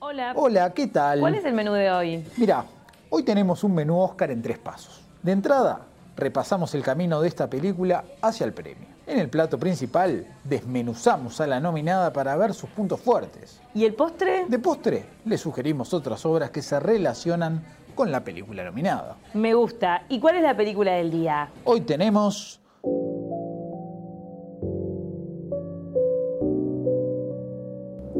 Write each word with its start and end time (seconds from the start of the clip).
Hola. 0.00 0.32
Hola, 0.36 0.72
¿qué 0.74 0.86
tal? 0.86 1.20
¿Cuál 1.20 1.34
es 1.34 1.44
el 1.44 1.54
menú 1.54 1.72
de 1.72 1.90
hoy? 1.90 2.24
Mira, 2.36 2.64
hoy 3.10 3.24
tenemos 3.24 3.64
un 3.64 3.74
menú 3.74 3.98
Oscar 3.98 4.30
en 4.30 4.40
tres 4.40 4.58
pasos. 4.58 5.00
De 5.22 5.32
entrada, 5.32 5.80
repasamos 6.16 6.72
el 6.74 6.82
camino 6.82 7.20
de 7.20 7.26
esta 7.26 7.50
película 7.50 8.04
hacia 8.22 8.46
el 8.46 8.52
premio. 8.52 8.86
En 9.06 9.18
el 9.18 9.28
plato 9.28 9.58
principal, 9.58 10.24
desmenuzamos 10.44 11.40
a 11.40 11.46
la 11.48 11.58
nominada 11.58 12.12
para 12.12 12.36
ver 12.36 12.54
sus 12.54 12.70
puntos 12.70 13.00
fuertes. 13.00 13.60
¿Y 13.74 13.84
el 13.84 13.94
postre? 13.94 14.46
De 14.46 14.58
postre, 14.60 15.04
le 15.24 15.36
sugerimos 15.36 15.92
otras 15.92 16.24
obras 16.24 16.50
que 16.50 16.62
se 16.62 16.78
relacionan 16.78 17.64
con 17.96 18.12
la 18.12 18.22
película 18.22 18.62
nominada. 18.62 19.16
Me 19.34 19.54
gusta. 19.54 20.04
¿Y 20.08 20.20
cuál 20.20 20.36
es 20.36 20.42
la 20.42 20.56
película 20.56 20.92
del 20.92 21.10
día? 21.10 21.48
Hoy 21.64 21.80
tenemos 21.80 22.60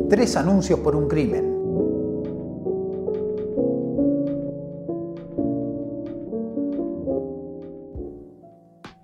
Tres 0.08 0.36
anuncios 0.36 0.80
por 0.80 0.96
un 0.96 1.06
crimen. 1.06 1.57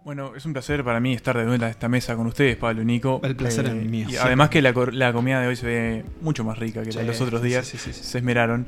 Bueno, 0.05 0.33
es 0.37 0.45
un 0.45 0.53
placer 0.53 0.85
para 0.85 1.01
mí 1.01 1.15
estar 1.15 1.35
de 1.39 1.47
vuelta 1.47 1.65
a 1.65 1.71
esta 1.71 1.89
mesa 1.89 2.15
con 2.15 2.27
ustedes, 2.27 2.57
Pablo 2.59 2.83
y 2.83 2.85
Nico. 2.85 3.23
El 3.25 3.35
placer 3.37 3.65
es 3.65 3.73
mío, 3.75 4.07
Y 4.11 4.17
además 4.17 4.51
que 4.51 4.61
la, 4.61 4.75
la 4.93 5.15
comida 5.15 5.41
de 5.41 5.47
hoy 5.49 5.57
se 5.57 5.65
ve 5.65 6.05
mucho 6.21 6.45
más 6.45 6.59
rica 6.59 6.83
que 6.83 6.93
la 6.93 7.01
de 7.01 7.07
los 7.07 7.23
otros 7.23 7.41
días. 7.43 7.67
sí, 7.67 7.79
sí, 7.79 7.95
sí. 7.95 8.05
Se 8.05 8.19
esmeraron. 8.19 8.67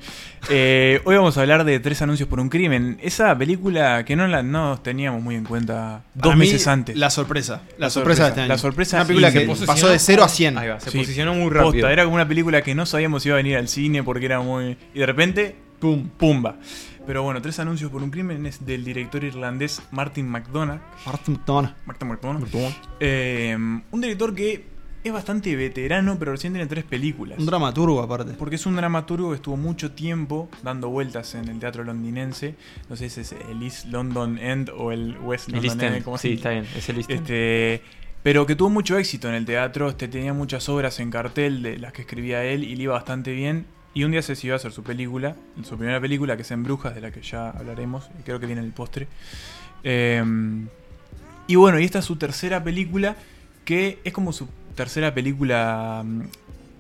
Eh, 0.49 1.03
hoy 1.05 1.15
vamos 1.15 1.37
a 1.37 1.43
hablar 1.43 1.65
de 1.65 1.79
Tres 1.79 2.01
Anuncios 2.01 2.27
por 2.27 2.41
un 2.41 2.49
Crimen. 2.49 2.97
Esa 3.03 3.37
película 3.37 4.03
que 4.07 4.17
no 4.17 4.27
la 4.29 4.43
no 4.43 4.81
teníamos 4.81 5.23
muy 5.23 5.35
en 5.35 5.45
cuenta 5.45 6.05
dos 6.15 6.23
Para 6.31 6.37
meses 6.37 6.67
antes. 6.69 6.97
La 6.97 7.11
sorpresa. 7.11 7.61
La, 7.77 7.87
La 7.87 7.91
sorpresa, 7.91 8.23
de 8.23 8.29
este 8.31 8.41
año. 8.41 8.49
La 8.49 8.59
sorpresa 8.59 8.97
Una 8.97 9.07
película 9.07 9.33
que 9.33 9.57
se 9.57 9.67
pasó 9.67 9.89
de 9.91 9.99
0 9.99 10.23
a 10.23 10.27
como- 10.29 10.35
100. 10.35 10.57
Ahí 10.57 10.69
va, 10.69 10.81
se 10.81 10.91
posicionó 10.91 11.35
muy 11.35 11.51
posta, 11.51 11.65
rápido. 11.65 11.89
era 11.91 12.05
como 12.05 12.15
una 12.15 12.27
película 12.27 12.63
que 12.63 12.75
no 12.75 12.87
sabíamos 12.87 13.23
si 13.23 13.29
iba 13.29 13.35
a 13.37 13.43
venir 13.43 13.59
al 13.59 13.69
cine 13.69 14.03
porque 14.03 14.25
era 14.25 14.41
muy... 14.41 14.79
Y 14.95 15.01
de 15.01 15.05
repente, 15.07 15.57
Pum. 15.79 16.09
pumba. 16.09 16.57
Pero 17.07 17.23
bueno, 17.23 17.41
Tres 17.41 17.59
Anuncios 17.61 17.91
por 17.91 18.03
un 18.03 18.11
Crimen 18.11 18.47
es 18.47 18.65
del 18.67 18.85
director 18.85 19.23
irlandés 19.23 19.81
Martin 19.93 20.29
McDonagh. 20.29 20.81
Martin 21.07 21.35
McDonagh. 21.35 21.75
Martin 21.87 22.09
McDonagh. 22.09 22.45
Eh, 22.99 23.57
un 23.57 24.01
director 24.01 24.35
que 24.35 24.77
es 25.05 25.13
bastante 25.13 25.55
veterano, 25.55 26.19
pero 26.19 26.33
recién 26.33 26.53
tiene 26.53 26.67
tres 26.67 26.85
películas. 26.85 27.39
Un 27.39 27.47
dramaturgo 27.47 28.03
aparte. 28.03 28.33
Porque 28.33 28.57
es 28.57 28.67
un 28.67 28.75
dramaturgo 28.75 29.31
que 29.31 29.37
estuvo 29.37 29.57
mucho 29.57 29.93
tiempo 29.93 30.49
dando 30.63 30.89
vueltas 30.89 31.35
en 31.37 31.49
el 31.49 31.61
teatro 31.61 31.85
londinense. 31.85 32.57
No 32.89 32.97
sé 32.97 33.09
si 33.09 33.21
es 33.21 33.33
el 33.33 33.63
East 33.63 33.87
London 33.87 34.39
End 34.39 34.71
o 34.77 34.91
el 34.91 35.17
West 35.19 35.49
El 35.49 35.55
London 35.55 35.71
East 35.71 35.83
End. 35.83 35.95
End. 35.97 36.05
¿cómo 36.05 36.19
Sí, 36.19 36.33
está 36.33 36.51
bien. 36.51 36.67
Es 36.77 36.89
el 36.89 36.97
East 36.97 37.11
End. 37.11 37.21
Este, 37.21 37.83
pero 38.25 38.47
que 38.47 38.57
tuvo 38.57 38.71
mucho 38.71 38.99
éxito 38.99 39.29
en 39.29 39.35
el 39.35 39.45
teatro. 39.45 39.89
Este, 39.89 40.09
tenía 40.09 40.33
muchas 40.33 40.69
obras 40.69 40.99
en 40.99 41.11
cartel 41.13 41.63
de 41.63 41.79
las 41.79 41.93
que 41.93 42.03
escribía 42.03 42.45
él 42.45 42.65
y 42.65 42.75
le 42.75 42.83
iba 42.83 42.95
bastante 42.95 43.33
bien. 43.33 43.67
Y 43.97 44.05
un 44.05 44.11
día 44.11 44.21
se 44.21 44.33
decidió 44.33 44.53
a 44.53 44.57
hacer 44.57 44.73
su 44.73 44.83
película, 44.83 45.35
su 45.65 45.77
primera 45.79 45.99
película, 46.01 46.37
que 46.37 46.43
es 46.43 46.51
En 46.51 46.63
Brujas, 46.63 46.95
de 46.95 47.01
la 47.01 47.11
que 47.11 47.23
ya 47.23 47.49
hablaremos. 47.49 48.09
Y 48.21 48.25
creo 48.25 48.39
que 48.39 48.45
viene 48.45 48.61
en 48.61 48.67
el 48.67 48.75
postre. 48.75 49.09
Eh, 49.83 50.23
y 51.47 51.55
bueno, 51.55 51.81
y 51.81 51.85
esta 51.85 52.01
es 52.01 52.05
su 52.05 52.17
tercera 52.17 52.63
película, 52.63 53.17
que 53.65 53.99
es 54.05 54.13
como 54.13 54.35
su 54.35 54.49
tercera 54.75 55.15
película, 55.15 56.03
mm, 56.05 56.21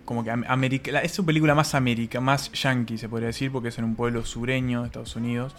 como 0.04 0.24
que 0.24 0.30
am- 0.30 0.44
america- 0.46 1.00
es 1.00 1.12
su 1.12 1.24
película 1.24 1.54
más 1.54 1.74
américa, 1.74 2.20
más 2.20 2.52
yankee 2.52 2.98
se 2.98 3.08
podría 3.08 3.28
decir, 3.28 3.50
porque 3.50 3.68
es 3.70 3.78
en 3.78 3.84
un 3.84 3.96
pueblo 3.96 4.24
sureño 4.26 4.82
de 4.82 4.86
Estados 4.88 5.16
Unidos, 5.16 5.54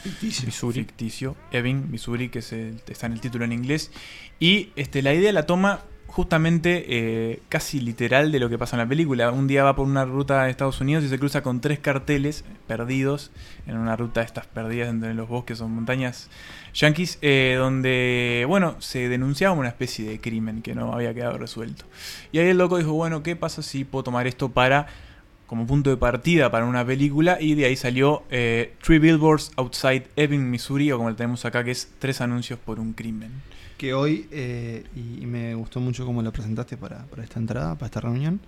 Missouri, 0.45 0.81
ficticio, 0.81 1.35
Ebbing, 1.51 1.89
Missouri, 1.89 2.29
que 2.29 2.39
es 2.39 2.53
el- 2.53 2.79
está 2.87 3.07
en 3.07 3.13
el 3.13 3.19
título 3.21 3.45
en 3.45 3.51
inglés. 3.53 3.91
Y 4.39 4.69
este, 4.75 5.01
la 5.01 5.11
idea 5.13 5.31
la 5.31 5.47
toma 5.47 5.81
justamente 6.17 6.83
eh, 6.87 7.43
casi 7.47 7.79
literal 7.79 8.31
de 8.31 8.39
lo 8.39 8.49
que 8.49 8.57
pasa 8.57 8.75
en 8.75 8.79
la 8.79 8.89
película. 8.89 9.29
Un 9.29 9.45
día 9.45 9.63
va 9.63 9.75
por 9.75 9.85
una 9.85 10.03
ruta 10.03 10.45
de 10.45 10.49
Estados 10.49 10.81
Unidos 10.81 11.03
y 11.03 11.09
se 11.09 11.19
cruza 11.19 11.43
con 11.43 11.61
tres 11.61 11.77
carteles 11.77 12.43
perdidos 12.65 13.29
en 13.67 13.77
una 13.77 13.95
ruta 13.95 14.21
de 14.21 14.25
estas 14.25 14.47
perdidas 14.47 14.89
entre 14.89 15.13
los 15.13 15.29
bosques 15.29 15.61
o 15.61 15.67
montañas 15.67 16.31
yanquis, 16.73 17.19
eh, 17.21 17.57
donde, 17.59 18.45
bueno, 18.47 18.77
se 18.79 19.09
denunciaba 19.09 19.53
una 19.53 19.67
especie 19.67 20.09
de 20.09 20.19
crimen 20.19 20.63
que 20.63 20.73
no 20.73 20.91
había 20.91 21.13
quedado 21.13 21.37
resuelto. 21.37 21.85
Y 22.31 22.39
ahí 22.39 22.47
el 22.47 22.57
loco 22.57 22.79
dijo, 22.79 22.93
bueno, 22.93 23.21
¿qué 23.21 23.35
pasa 23.35 23.61
si 23.61 23.83
puedo 23.83 24.01
tomar 24.01 24.25
esto 24.25 24.49
para 24.49 24.87
como 25.45 25.67
punto 25.67 25.91
de 25.91 25.97
partida 25.97 26.49
para 26.49 26.65
una 26.65 26.83
película 26.83 27.37
y 27.39 27.53
de 27.53 27.65
ahí 27.65 27.75
salió 27.75 28.23
eh, 28.31 28.73
Three 28.81 28.97
Billboards 28.97 29.51
Outside 29.55 30.07
Ebbing, 30.15 30.49
Missouri, 30.49 30.91
o 30.91 30.97
como 30.97 31.11
lo 31.11 31.15
tenemos 31.15 31.45
acá, 31.45 31.63
que 31.63 31.69
es 31.69 31.91
Tres 31.99 32.21
Anuncios 32.21 32.57
por 32.57 32.79
un 32.79 32.93
Crimen. 32.93 33.31
Que 33.77 33.93
hoy, 33.93 34.27
eh, 34.31 34.83
y, 34.95 35.23
y 35.23 35.25
me 35.27 35.53
gustó 35.55 35.79
mucho 35.79 36.05
cómo 36.05 36.21
lo 36.21 36.31
presentaste 36.31 36.77
para, 36.77 37.05
para 37.05 37.23
esta 37.23 37.39
entrada, 37.39 37.75
para 37.75 37.85
esta 37.85 38.01
reunión. 38.01 38.39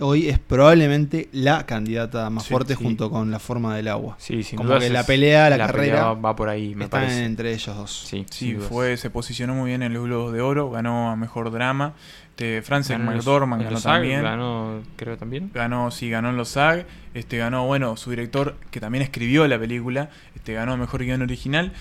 Hoy 0.00 0.28
es 0.28 0.40
probablemente 0.40 1.28
la 1.30 1.64
candidata 1.66 2.28
más 2.28 2.42
Sí, 2.42 2.50
fuerte 2.50 2.74
sí. 2.74 2.82
junto 2.82 3.08
con 3.10 3.30
la 3.30 3.38
forma 3.38 3.76
del 3.76 3.86
agua. 3.86 4.16
Sí, 4.18 4.42
sin 4.42 4.56
como 4.56 4.76
que 4.80 4.90
la 4.90 5.04
pelea, 5.06 5.48
la 5.48 5.54
pelea 5.56 5.66
carrera, 5.68 6.04
va, 6.06 6.14
va 6.14 6.34
por 6.36 6.48
ahí, 6.48 6.74
me 6.74 6.86
Están 6.86 7.02
parece. 7.02 7.24
entre 7.24 7.52
ellos 7.52 7.76
dos. 7.76 8.04
Sí, 8.08 8.26
Sí, 8.28 8.56
fue, 8.56 8.96
se 8.96 9.10
posicionó 9.10 9.54
muy 9.54 9.68
bien 9.70 9.84
en 9.84 9.94
los 9.94 10.02
Globos 10.02 10.32
de 10.32 10.40
Oro, 10.40 10.68
ganó 10.70 11.10
a 11.10 11.16
Mejor 11.16 11.52
Drama. 11.52 11.92
Este, 12.30 12.62
Frances 12.62 12.98
McDormand 12.98 13.62
ganó 13.62 13.76
SAG, 13.78 13.92
también. 13.92 14.22
Ganó, 14.24 14.82
creo 14.96 15.16
también. 15.16 15.52
Ganó, 15.54 15.92
sí, 15.92 16.10
ganó 16.10 16.30
en 16.30 16.36
los 16.36 16.48
SAG. 16.48 16.84
Este, 17.14 17.38
ganó, 17.38 17.64
bueno, 17.66 17.96
su 17.96 18.10
director, 18.10 18.56
que 18.72 18.80
también 18.80 19.02
escribió 19.02 19.46
la 19.46 19.60
película, 19.60 20.10
este, 20.34 20.54
ganó 20.54 20.76
Mejor 20.76 21.04
Guión 21.04 21.22
Original. 21.22 21.72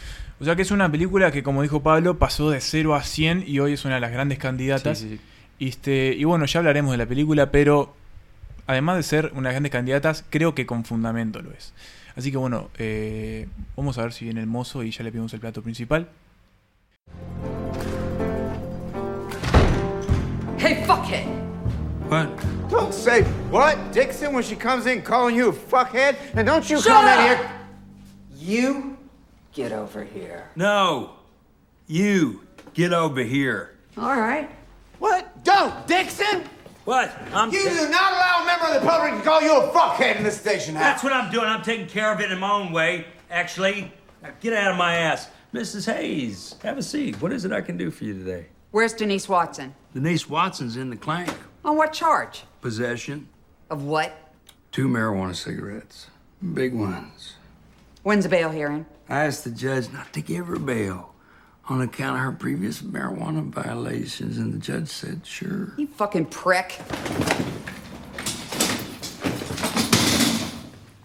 O 0.43 0.45
sea 0.45 0.57
que 0.57 0.61
es 0.61 0.71
una 0.71 0.91
película 0.91 1.31
que, 1.31 1.41
como 1.41 1.61
dijo 1.61 1.81
Pablo, 1.83 2.19
pasó 2.19 2.49
de 2.49 2.59
0 2.59 2.95
a 2.95 3.03
100 3.03 3.45
y 3.47 3.59
hoy 3.59 3.71
es 3.71 3.85
una 3.85 3.95
de 3.95 4.01
las 4.01 4.11
grandes 4.11 4.39
candidatas. 4.39 4.99
Sí, 4.99 5.07
sí, 5.07 5.15
sí. 5.15 5.21
Y, 5.57 5.69
este, 5.69 6.13
y 6.13 6.25
bueno, 6.25 6.43
ya 6.43 6.59
hablaremos 6.59 6.91
de 6.91 6.97
la 6.97 7.05
película, 7.05 7.49
pero 7.49 7.93
además 8.67 8.97
de 8.97 9.03
ser 9.03 9.27
una 9.27 9.39
de 9.39 9.43
las 9.43 9.53
grandes 9.53 9.71
candidatas, 9.71 10.25
creo 10.29 10.53
que 10.53 10.65
con 10.65 10.83
fundamento 10.83 11.41
lo 11.41 11.51
es. 11.51 11.73
Así 12.17 12.29
que 12.29 12.35
bueno, 12.35 12.69
eh, 12.77 13.47
vamos 13.77 13.97
a 13.97 14.01
ver 14.01 14.11
si 14.11 14.25
viene 14.25 14.41
el 14.41 14.47
mozo 14.47 14.83
y 14.83 14.91
ya 14.91 15.05
le 15.05 15.13
pedimos 15.13 15.33
el 15.33 15.39
plato 15.39 15.61
principal. 15.61 16.09
Hey, 20.57 20.83
fuckhead! 20.85 21.23
What? 22.09 22.27
Don't 22.69 22.93
say 22.93 23.23
what, 23.49 23.77
Dixon, 23.93 24.33
when 24.35 24.43
she 24.43 24.57
comes 24.57 24.87
in 24.87 25.03
calling 25.03 25.37
you 25.37 25.51
a 25.51 25.53
fuckhead. 25.53 26.17
And 26.35 26.45
don't 26.45 26.69
you 26.69 26.81
Shut 26.81 26.91
come 26.91 27.05
up! 27.05 27.17
in 27.17 27.25
here. 27.27 27.49
You 28.35 28.92
get 29.53 29.71
over 29.71 30.03
here. 30.03 30.49
No. 30.55 31.11
You 31.87 32.41
get 32.73 32.93
over 32.93 33.21
here. 33.21 33.77
All 33.97 34.19
right. 34.19 34.49
What? 34.99 35.43
Don't, 35.43 35.85
Dixon! 35.87 36.43
What? 36.85 37.17
I'm. 37.33 37.51
You 37.51 37.63
do 37.63 37.89
not 37.89 38.11
allow 38.11 38.43
a 38.43 38.45
member 38.45 38.65
of 38.65 38.81
the 38.81 38.87
public 38.87 39.13
to 39.13 39.21
call 39.21 39.41
you 39.41 39.55
a 39.57 39.69
fuckhead 39.71 40.17
in 40.17 40.23
the 40.23 40.31
station 40.31 40.75
house. 40.75 40.83
That's 40.83 41.03
what 41.03 41.13
I'm 41.13 41.31
doing. 41.31 41.45
I'm 41.45 41.61
taking 41.61 41.87
care 41.87 42.11
of 42.11 42.19
it 42.19 42.31
in 42.31 42.39
my 42.39 42.51
own 42.51 42.73
way. 42.73 43.05
Actually, 43.31 43.91
now 44.21 44.31
get 44.41 44.53
out 44.53 44.71
of 44.71 44.77
my 44.77 44.95
ass, 44.95 45.29
Mrs. 45.53 45.91
Hayes. 45.93 46.55
Have 46.61 46.77
a 46.77 46.83
seat. 46.83 47.21
What 47.21 47.31
is 47.31 47.45
it 47.45 47.51
I 47.51 47.61
can 47.61 47.77
do 47.77 47.89
for 47.89 48.03
you 48.03 48.13
today? 48.13 48.47
Where's 48.71 48.93
Denise 48.93 49.29
Watson? 49.29 49.73
Denise 49.93 50.27
Watson's 50.27 50.75
in 50.75 50.89
the 50.89 50.95
clank. 50.95 51.31
On 51.63 51.77
what 51.77 51.93
charge? 51.93 52.43
Possession. 52.59 53.29
Of 53.69 53.83
what? 53.83 54.33
Two 54.71 54.87
marijuana 54.87 55.35
cigarettes. 55.35 56.07
Big 56.53 56.73
ones. 56.73 57.35
When's 58.01 58.23
the 58.23 58.29
bail 58.29 58.49
hearing? 58.49 58.85
I 59.13 59.25
asked 59.25 59.43
the 59.43 59.51
judge 59.51 59.93
not 59.93 60.11
to 60.13 60.21
give 60.21 60.47
her 60.47 60.57
bail 60.57 61.13
on 61.69 61.81
account 61.81 62.17
of 62.17 62.23
her 62.23 62.31
previous 62.31 62.81
marijuana 62.81 63.43
violations, 63.43 64.39
and 64.39 64.51
the 64.51 64.57
judge 64.57 64.87
said, 64.87 65.23
sure. 65.23 65.71
You 65.77 65.85
fucking 65.85 66.25
prick. 66.25 66.79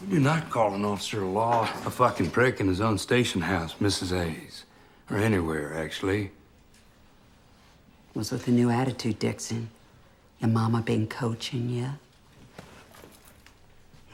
You 0.00 0.14
do 0.14 0.20
not 0.20 0.48
call 0.48 0.72
an 0.72 0.86
officer 0.86 1.22
of 1.22 1.28
law 1.28 1.64
a 1.84 1.91
fucking 1.91 2.30
prick 2.30 2.60
in 2.60 2.66
his 2.69 2.80
own 2.80 2.96
station 2.96 3.42
house, 3.42 3.74
Mrs. 3.74 4.16
Hayes. 4.16 4.64
Or 5.10 5.19
anywhere, 5.19 5.75
actually. 5.75 6.30
What's 8.14 8.30
with 8.30 8.46
the 8.46 8.52
new 8.52 8.70
attitude, 8.70 9.19
Dixon? 9.19 9.69
Your 10.40 10.48
mama 10.48 10.80
been 10.80 11.08
coaching 11.08 11.69
you? 11.69 11.90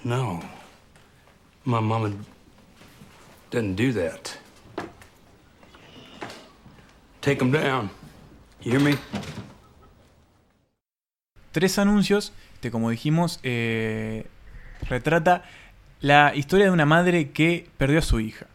No. 0.03 0.43
My 1.65 1.79
mama 1.79 2.13
doesn't 3.55 3.77
do 3.77 3.93
that. 3.93 4.31
Take 7.21 7.41
him 7.43 7.53
down. 7.53 7.91
You 8.63 8.73
hear 8.73 8.81
me? 8.81 8.97
Tres 11.53 11.79
anuncios, 11.79 12.33
este, 12.55 12.71
como 12.71 12.91
dijimos, 12.91 13.39
eh, 13.45 14.27
retrata 14.89 15.45
la 16.01 16.35
historia 16.35 16.67
de 16.67 16.73
una 16.73 16.85
madre 16.87 17.31
que 17.31 17.69
perdió 17.79 18.01
a 18.01 18.03
su 18.03 18.21
hija. 18.21 18.47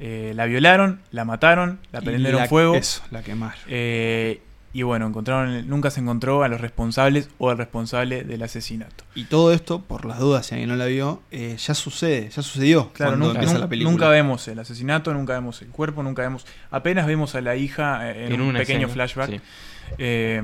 Eh, 0.00 0.32
la 0.36 0.46
violaron, 0.46 1.00
la 1.10 1.24
mataron, 1.24 1.80
la 1.90 2.00
prendieron 2.00 2.42
la- 2.42 2.48
fuego. 2.48 2.76
Eso, 2.76 3.02
la 3.10 3.22
quemaron. 3.22 3.58
eh, 3.66 4.40
y 4.72 4.82
bueno, 4.82 5.06
encontraron, 5.06 5.66
nunca 5.68 5.90
se 5.90 6.00
encontró 6.00 6.42
a 6.42 6.48
los 6.48 6.60
responsables 6.60 7.30
o 7.38 7.50
al 7.50 7.56
responsable 7.58 8.22
del 8.24 8.42
asesinato. 8.42 9.04
Y 9.14 9.24
todo 9.24 9.52
esto, 9.52 9.80
por 9.82 10.04
las 10.04 10.18
dudas, 10.18 10.46
si 10.46 10.54
alguien 10.54 10.68
no 10.68 10.76
la 10.76 10.86
vio, 10.86 11.22
eh, 11.30 11.56
ya 11.58 11.74
sucede, 11.74 12.28
ya 12.28 12.42
sucedió 12.42 12.90
Claro, 12.92 13.12
cuando 13.12 13.26
nunca, 13.28 13.38
empieza 13.40 13.58
la 13.58 13.68
película. 13.68 13.90
nunca 13.92 14.08
vemos 14.10 14.46
el 14.48 14.58
asesinato, 14.58 15.12
nunca 15.14 15.32
vemos 15.32 15.62
el 15.62 15.68
cuerpo, 15.68 16.02
nunca 16.02 16.22
vemos. 16.22 16.46
Apenas 16.70 17.06
vemos 17.06 17.34
a 17.34 17.40
la 17.40 17.56
hija 17.56 18.10
eh, 18.10 18.26
en, 18.26 18.32
En 18.34 18.40
un 18.42 18.52
pequeño 18.54 18.86
escena, 18.88 18.92
flashback. 18.92 19.30
sí. 19.30 19.40
Eh, 19.96 20.42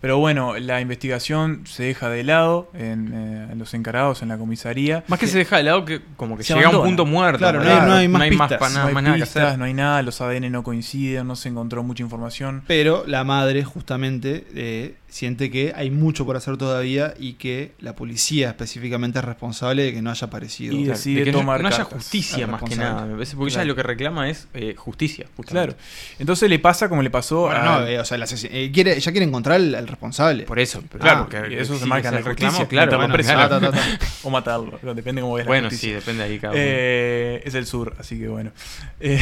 Pero 0.00 0.18
bueno, 0.18 0.58
la 0.58 0.80
investigación 0.80 1.62
se 1.66 1.82
deja 1.84 2.08
de 2.08 2.24
lado 2.24 2.70
en, 2.74 3.12
eh, 3.12 3.48
en 3.52 3.58
los 3.58 3.74
encargados 3.74 4.22
en 4.22 4.28
la 4.28 4.38
comisaría. 4.38 5.04
Más 5.08 5.18
que 5.20 5.26
se 5.26 5.36
deja 5.38 5.58
de 5.58 5.64
lado 5.64 5.84
que 5.84 6.00
como 6.16 6.36
que 6.38 6.42
Se 6.44 6.54
llega 6.54 6.68
a 6.68 6.78
un 6.78 6.84
punto 6.84 7.04
muerto. 7.04 7.38
Claro, 7.38 7.62
no 7.62 7.70
hay- 7.70 8.08
no 8.08 8.18
hay 8.18 8.30
más 8.30 8.48
pistas. 8.48 8.72
no 8.74 8.86
hay 8.86 8.94
más 8.94 9.02
nada 9.02 9.16
que 9.16 9.22
pistas, 9.22 9.44
hacer. 9.44 9.58
no 9.58 9.64
hay 9.66 9.74
nada, 9.74 10.02
los 10.02 10.20
ADN 10.20 10.48
no 10.50 10.62
coinciden, 10.62 11.26
no 11.26 11.36
se 11.36 11.50
encontró 11.50 11.82
mucha 11.82 12.02
información. 12.02 12.62
Pero 12.66 13.04
la 13.06 13.24
madre 13.24 13.62
justamente 13.62 14.46
eh, 14.54 14.94
siente 15.08 15.50
que 15.50 15.72
hay 15.76 15.90
mucho 15.90 16.24
por 16.24 16.36
hacer 16.36 16.56
todavía 16.56 17.14
y 17.18 17.34
que 17.34 17.72
la 17.80 17.94
policía 17.96 18.48
específicamente 18.50 19.18
es 19.18 19.24
responsable 19.24 19.82
de 19.82 19.92
que 19.92 20.00
no 20.02 20.10
haya 20.10 20.26
aparecido. 20.28 20.74
Y 20.76 20.84
decide 20.84 21.18
de 21.20 21.24
que 21.26 21.32
no- 21.32 21.38
tomar 21.40 21.60
no, 21.60 21.68
haya 21.68 21.84
justicia 21.84 22.46
más 22.46 22.62
que 22.62 22.76
nada, 22.76 23.04
me 23.04 23.14
parece, 23.14 23.36
porque 23.36 23.50
Claro. 23.52 23.64
ella 23.64 23.68
lo 23.72 23.76
que 23.76 23.82
reclama 23.82 24.30
es 24.30 24.48
eh, 24.54 24.74
justicia. 24.78 25.26
Claro. 25.46 25.74
Entonces 26.18 26.48
le 26.48 26.58
pasa 26.58 26.88
como 26.88 27.02
le 27.02 27.10
pasó 27.10 27.40
Bueno, 27.42 27.60
a... 27.60 27.80
no, 27.80 27.86
eh, 27.86 27.98
o 27.98 28.04
sea, 28.04 28.16
el 28.16 28.22
eh, 28.44 28.70
quiere, 28.72 28.96
ella 28.96 29.10
quiere 29.12 29.26
encontrar 29.26 29.56
al, 29.56 29.74
al 29.74 29.89
responsable. 29.90 30.44
Por 30.44 30.58
eso. 30.58 30.82
pero 30.90 31.02
Claro, 31.02 31.28
porque 31.28 31.60
eso 31.60 31.76
se 31.78 31.86
marca 31.86 32.08
en 32.08 32.14
la 32.16 32.20
reclamo, 32.22 32.50
justicia, 32.52 32.68
Claro, 32.68 32.86
meterlo 32.86 32.98
bueno, 33.02 33.14
preso. 33.14 33.32
claro. 33.32 33.48
Ta, 33.60 33.60
ta, 33.60 33.70
ta, 33.72 33.98
ta. 33.98 34.06
o 34.22 34.30
matarlo, 34.30 34.78
pero 34.80 34.94
depende 34.94 35.20
cómo 35.22 35.34
veas 35.34 35.46
la 35.46 35.50
Bueno, 35.50 35.68
justicia. 35.68 35.88
sí, 35.88 35.94
depende 35.94 36.24
de 36.24 36.30
ahí 36.30 36.38
cada 36.38 36.52
uno. 36.54 36.62
Eh, 36.64 37.42
es 37.44 37.54
el 37.54 37.66
sur, 37.66 37.94
así 37.98 38.18
que 38.18 38.28
bueno. 38.28 38.52
Eh, 39.00 39.18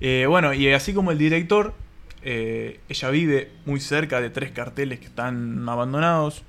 eh, 0.00 0.26
bueno, 0.28 0.52
y 0.52 0.72
así 0.72 0.92
como 0.92 1.10
el 1.12 1.18
director, 1.18 1.74
eh, 2.22 2.80
ella 2.88 3.10
vive 3.10 3.50
muy 3.66 3.80
cerca 3.80 4.20
de 4.20 4.28
tres 4.30 4.50
carteles 4.50 4.98
que 4.98 5.06
están 5.06 5.68
abandonados. 5.68 6.42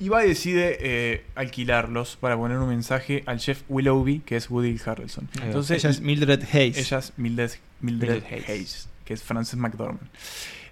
Y 0.00 0.08
va 0.08 0.24
y 0.24 0.28
decide 0.28 0.76
eh, 0.80 1.24
alquilarlos 1.36 2.16
para 2.16 2.36
poner 2.36 2.58
un 2.58 2.68
mensaje 2.68 3.22
al 3.26 3.38
chef 3.38 3.62
Willoughby, 3.68 4.20
que 4.20 4.34
es 4.36 4.50
Woody 4.50 4.76
Harrelson. 4.84 5.28
Entonces, 5.42 5.78
ella 5.84 5.90
es 5.90 6.00
Mildred 6.00 6.42
Hayes. 6.52 6.78
ella 6.78 6.98
es 6.98 7.12
Mildred, 7.16 7.50
Mildred 7.80 8.10
Mildred 8.14 8.32
Hayes. 8.32 8.48
Hayes. 8.48 8.88
Que 9.04 9.14
es 9.14 9.22
Frances 9.22 9.56
McDormand. 9.58 10.08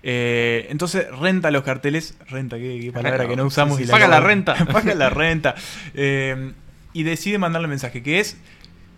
Eh, 0.05 0.67
entonces 0.71 1.07
renta 1.17 1.51
los 1.51 1.63
carteles, 1.63 2.17
renta, 2.29 2.57
qué, 2.57 2.81
qué 2.83 2.93
palabra 2.93 3.29
que 3.29 3.37
no 3.37 3.45
usamos. 3.47 3.77
Sí, 3.79 3.85
y 3.85 3.87
paga 3.87 4.09
la 4.09 4.21
renta. 4.21 4.55
paga 4.73 4.95
la 4.95 5.11
renta. 5.11 5.55
Eh, 5.95 6.53
y 6.93 7.03
decide 7.05 7.39
mandarle 7.39 7.67
un 7.67 7.71
mensaje, 7.71 8.03
que 8.03 8.19
es, 8.21 8.37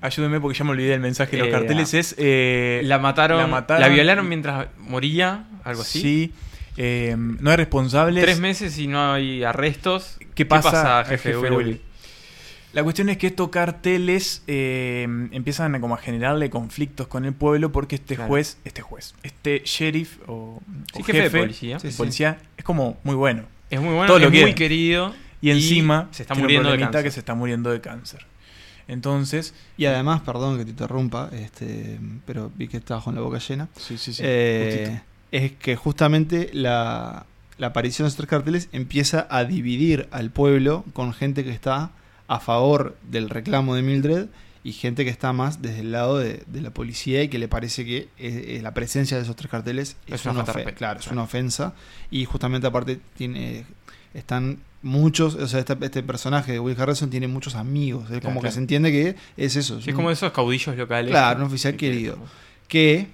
ayúdenme 0.00 0.40
porque 0.40 0.58
ya 0.58 0.64
me 0.64 0.70
olvidé 0.70 0.90
del 0.90 1.00
mensaje 1.00 1.32
de 1.32 1.38
los 1.38 1.48
Eh, 1.48 1.52
carteles, 1.52 1.94
es... 1.94 2.14
eh, 2.18 2.80
La 2.84 2.98
mataron, 2.98 3.50
la 3.50 3.88
violaron 3.88 4.28
mientras 4.28 4.68
moría, 4.78 5.44
algo 5.62 5.82
así. 5.82 6.00
Sí, 6.00 6.32
no 7.16 7.50
hay 7.50 7.56
responsables. 7.56 8.24
Tres 8.24 8.40
meses 8.40 8.78
y 8.78 8.86
no 8.86 9.12
hay 9.12 9.44
arrestos. 9.44 10.18
¿Qué 10.34 10.44
pasa, 10.46 11.04
jefe, 11.04 11.28
jefe 11.28 11.38
Willoughby? 11.38 11.64
Willoughby? 11.64 11.80
La 12.74 12.82
cuestión 12.82 13.08
es 13.08 13.16
que 13.18 13.28
estos 13.28 13.48
carteles 13.50 14.42
eh, 14.48 15.04
empiezan 15.30 15.74
a, 15.74 15.80
como 15.80 15.94
a 15.94 15.98
generarle 15.98 16.50
conflictos 16.50 17.06
con 17.06 17.24
el 17.24 17.32
pueblo 17.32 17.70
porque 17.72 17.94
este 17.94 18.16
Claro. 18.16 18.28
juez, 18.28 18.58
este 18.64 18.82
juez, 18.82 19.14
este 19.22 19.62
sheriff 19.64 20.18
o, 20.26 20.60
Sí, 20.92 21.00
o 21.00 21.04
jefe 21.04 21.22
de 21.30 21.30
policía. 21.30 21.78
sí. 21.78 21.88
es 22.56 22.64
como 22.64 22.98
muy 23.04 23.14
bueno. 23.14 23.44
Es 23.70 23.80
muy 23.80 23.90
bueno, 23.94 24.06
Todo 24.08 24.18
lo 24.18 24.28
es 24.28 24.42
muy 24.42 24.54
querido. 24.54 25.14
Y 25.40 25.50
encima 25.50 26.08
se 26.10 26.22
está 26.22 26.34
muriendo 26.34 26.70
de 26.70 26.78
cáncer. 26.78 27.02
que 27.04 27.10
se 27.10 27.20
está 27.20 27.34
muriendo 27.34 27.70
de 27.70 27.80
cáncer. 27.80 28.26
Entonces, 28.88 29.54
Y 29.76 29.86
además, 29.86 30.20
perdón 30.22 30.58
que 30.58 30.64
te 30.64 30.70
interrumpa, 30.70 31.30
este, 31.32 31.98
pero 32.26 32.50
vi 32.54 32.68
que 32.68 32.76
estabas 32.78 33.04
con 33.04 33.14
la 33.14 33.20
boca 33.20 33.38
llena. 33.38 33.68
sí, 33.76 33.96
sí, 33.98 34.12
sí. 34.12 34.22
Eh, 34.24 35.00
es 35.32 35.52
que 35.52 35.74
justamente 35.76 36.50
la, 36.52 37.24
la 37.58 37.68
aparición 37.68 38.06
de 38.06 38.10
estos 38.10 38.26
carteles 38.26 38.68
empieza 38.72 39.26
a 39.30 39.44
dividir 39.44 40.06
al 40.10 40.30
pueblo 40.30 40.84
con 40.92 41.12
gente 41.14 41.44
que 41.44 41.50
está 41.50 41.90
a 42.28 42.40
favor 42.40 42.96
del 43.10 43.28
reclamo 43.30 43.74
de 43.74 43.82
Mildred 43.82 44.26
y 44.62 44.72
gente 44.72 45.04
que 45.04 45.10
está 45.10 45.32
más 45.34 45.60
desde 45.60 45.80
el 45.80 45.92
lado 45.92 46.18
de, 46.18 46.42
de 46.46 46.60
la 46.62 46.70
policía 46.70 47.22
y 47.22 47.28
que 47.28 47.38
le 47.38 47.48
parece 47.48 47.84
que 47.84 47.96
eh, 47.98 48.08
eh, 48.18 48.60
la 48.62 48.72
presencia 48.72 49.16
de 49.18 49.22
esos 49.24 49.36
tres 49.36 49.50
carteles 49.50 49.96
es, 50.06 50.14
Es 50.20 50.26
una 50.26 50.42
claro, 50.44 51.00
es 51.00 51.06
una 51.08 51.22
ofensa 51.22 51.74
y 52.10 52.24
justamente 52.24 52.66
aparte 52.66 52.98
tiene 53.16 53.66
están 54.14 54.58
muchos, 54.80 55.34
o 55.34 55.48
sea, 55.48 55.60
este, 55.60 55.76
este 55.80 56.02
personaje 56.02 56.52
de 56.52 56.60
Will 56.60 56.80
Harrison 56.80 57.10
tiene 57.10 57.26
muchos 57.26 57.54
amigos, 57.56 58.10
es 58.10 58.20
como 58.20 58.40
que 58.40 58.50
se 58.52 58.58
entiende 58.58 58.92
que 58.92 59.16
es 59.36 59.56
eso. 59.56 59.76
Sí, 59.80 59.88
es 59.88 59.88
un- 59.88 59.94
como 59.96 60.10
esos 60.10 60.30
caudillos 60.32 60.76
locales. 60.76 61.10
Claro, 61.10 61.40
un 61.40 61.46
oficial 61.46 61.72
que- 61.74 61.90
querido. 61.90 62.18
que 62.68 63.08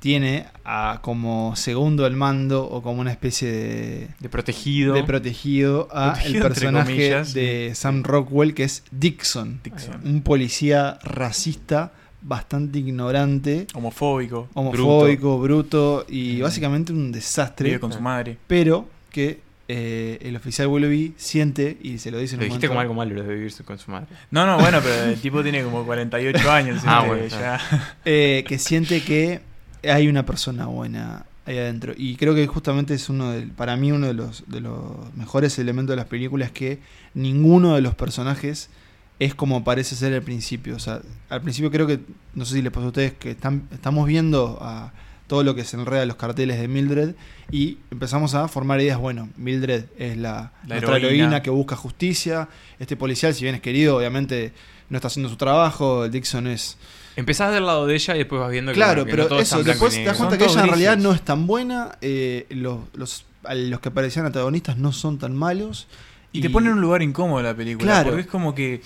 tiene 0.00 0.46
a 0.64 1.00
como 1.02 1.56
segundo 1.56 2.04
al 2.06 2.14
mando 2.14 2.64
o 2.64 2.82
como 2.82 3.00
una 3.00 3.10
especie 3.10 3.50
de, 3.50 4.08
De 4.20 4.28
protegido. 4.28 4.94
de 4.94 5.02
protegido 5.04 5.88
a 5.90 6.12
Protegido, 6.12 6.36
el 6.36 6.42
personaje 6.52 6.92
comillas, 6.92 7.34
de 7.34 7.72
Sam 7.74 8.02
Rockwell 8.04 8.54
que 8.54 8.64
es 8.64 8.84
Dixon, 8.90 9.60
Dixon. 9.64 10.00
un 10.04 10.22
policía 10.22 10.98
racista 11.02 11.92
bastante 12.22 12.78
ignorante, 12.80 13.66
Homofóbico, 13.74 14.48
homofóbico, 14.54 15.38
bruto, 15.38 16.04
y 16.08 16.36
Mm. 16.38 16.42
básicamente 16.42 16.92
un 16.92 17.10
desastre, 17.12 17.68
vive 17.68 17.80
con 17.80 17.92
su 17.92 18.00
madre. 18.00 18.36
pero 18.46 18.88
que 19.10 19.40
eh, 19.70 20.18
el 20.22 20.34
oficial 20.34 20.66
Willoughby 20.68 21.12
siente 21.18 21.76
y 21.82 21.98
se 21.98 22.10
lo 22.10 22.18
dice 22.18 22.36
en 22.36 22.40
Lo 22.40 22.44
un 22.46 22.48
dijiste 22.48 22.68
momento- 22.68 22.68
como 22.68 22.80
algo 22.80 22.94
malo 22.94 23.14
lo 23.14 23.22
de 23.28 23.34
vivirse 23.34 23.64
con 23.64 23.78
su 23.78 23.90
madre. 23.90 24.06
No, 24.30 24.46
no, 24.46 24.58
bueno, 24.58 24.80
pero 24.82 25.10
el 25.10 25.20
tipo 25.20 25.42
tiene 25.42 25.62
como 25.62 25.84
48 25.84 26.50
años. 26.50 26.82
Ah, 26.86 27.04
bueno, 27.06 27.26
ya. 27.26 27.60
eh, 28.06 28.44
que 28.48 28.58
siente 28.58 29.02
que 29.02 29.40
hay 29.82 30.08
una 30.08 30.24
persona 30.24 30.66
buena 30.66 31.26
ahí 31.46 31.58
adentro. 31.58 31.94
Y 31.96 32.16
creo 32.16 32.34
que 32.34 32.46
justamente 32.46 32.94
es 32.94 33.08
uno 33.08 33.30
del, 33.30 33.50
para 33.50 33.76
mí 33.76 33.92
uno 33.92 34.06
de 34.06 34.14
los, 34.14 34.44
de 34.46 34.60
los 34.60 35.14
mejores 35.14 35.58
elementos 35.58 35.92
de 35.92 35.96
las 35.96 36.06
películas 36.06 36.50
que 36.50 36.78
ninguno 37.14 37.74
de 37.74 37.80
los 37.80 37.94
personajes 37.94 38.70
es 39.18 39.34
como 39.34 39.64
parece 39.64 39.96
ser 39.96 40.14
al 40.14 40.22
principio. 40.22 40.76
O 40.76 40.78
sea, 40.78 41.00
al 41.28 41.42
principio 41.42 41.70
creo 41.70 41.86
que, 41.86 42.00
no 42.34 42.44
sé 42.44 42.54
si 42.54 42.62
les 42.62 42.72
pasó 42.72 42.86
a 42.86 42.88
ustedes, 42.88 43.12
que 43.14 43.32
están, 43.32 43.68
estamos 43.72 44.06
viendo 44.06 44.58
a 44.60 44.92
todo 45.26 45.44
lo 45.44 45.54
que 45.54 45.64
se 45.64 45.76
enreda 45.76 46.02
en 46.02 46.08
los 46.08 46.16
carteles 46.16 46.58
de 46.58 46.68
Mildred 46.68 47.14
y 47.50 47.78
empezamos 47.90 48.34
a 48.34 48.48
formar 48.48 48.80
ideas, 48.80 48.98
bueno, 48.98 49.28
Mildred 49.36 49.84
es 49.98 50.16
la, 50.16 50.52
La 50.62 50.76
nuestra 50.76 50.96
heroína. 50.96 51.06
heroína 51.08 51.42
que 51.42 51.50
busca 51.50 51.76
justicia, 51.76 52.48
este 52.78 52.96
policial, 52.96 53.34
si 53.34 53.44
bien 53.44 53.54
es 53.54 53.60
querido, 53.60 53.96
obviamente 53.96 54.52
no 54.88 54.96
está 54.96 55.08
haciendo 55.08 55.28
su 55.28 55.36
trabajo, 55.36 56.08
Dixon 56.08 56.46
es 56.46 56.78
Empezás 57.18 57.52
del 57.52 57.66
lado 57.66 57.86
de 57.86 57.94
ella 57.96 58.14
y 58.14 58.18
después 58.18 58.40
vas 58.40 58.50
viendo 58.50 58.70
que, 58.72 58.76
Claro, 58.76 59.02
bueno, 59.02 59.06
que 59.06 59.10
pero 59.24 59.34
no 59.34 59.40
eso, 59.40 59.62
después 59.64 59.92
te 59.94 60.04
das 60.04 60.16
cuenta 60.16 60.36
Son 60.36 60.38
que 60.38 60.44
ella 60.52 60.60
en 60.62 60.68
realidad 60.68 60.96
no 60.98 61.12
es 61.12 61.22
tan 61.22 61.46
buena, 61.48 61.98
eh, 62.00 62.46
los, 62.50 62.78
los, 62.94 63.26
los 63.52 63.80
que 63.80 63.90
parecían 63.90 64.24
antagonistas 64.26 64.76
no 64.76 64.92
son 64.92 65.18
tan 65.18 65.34
malos. 65.34 65.88
Y 66.32 66.40
te 66.42 66.48
pone 66.50 66.68
en 66.68 66.74
un 66.74 66.80
lugar 66.80 67.02
incómodo 67.02 67.42
la 67.42 67.54
película. 67.54 67.84
Claro. 67.86 68.10
Porque 68.10 68.20
es 68.22 68.26
como 68.28 68.54
que. 68.54 68.82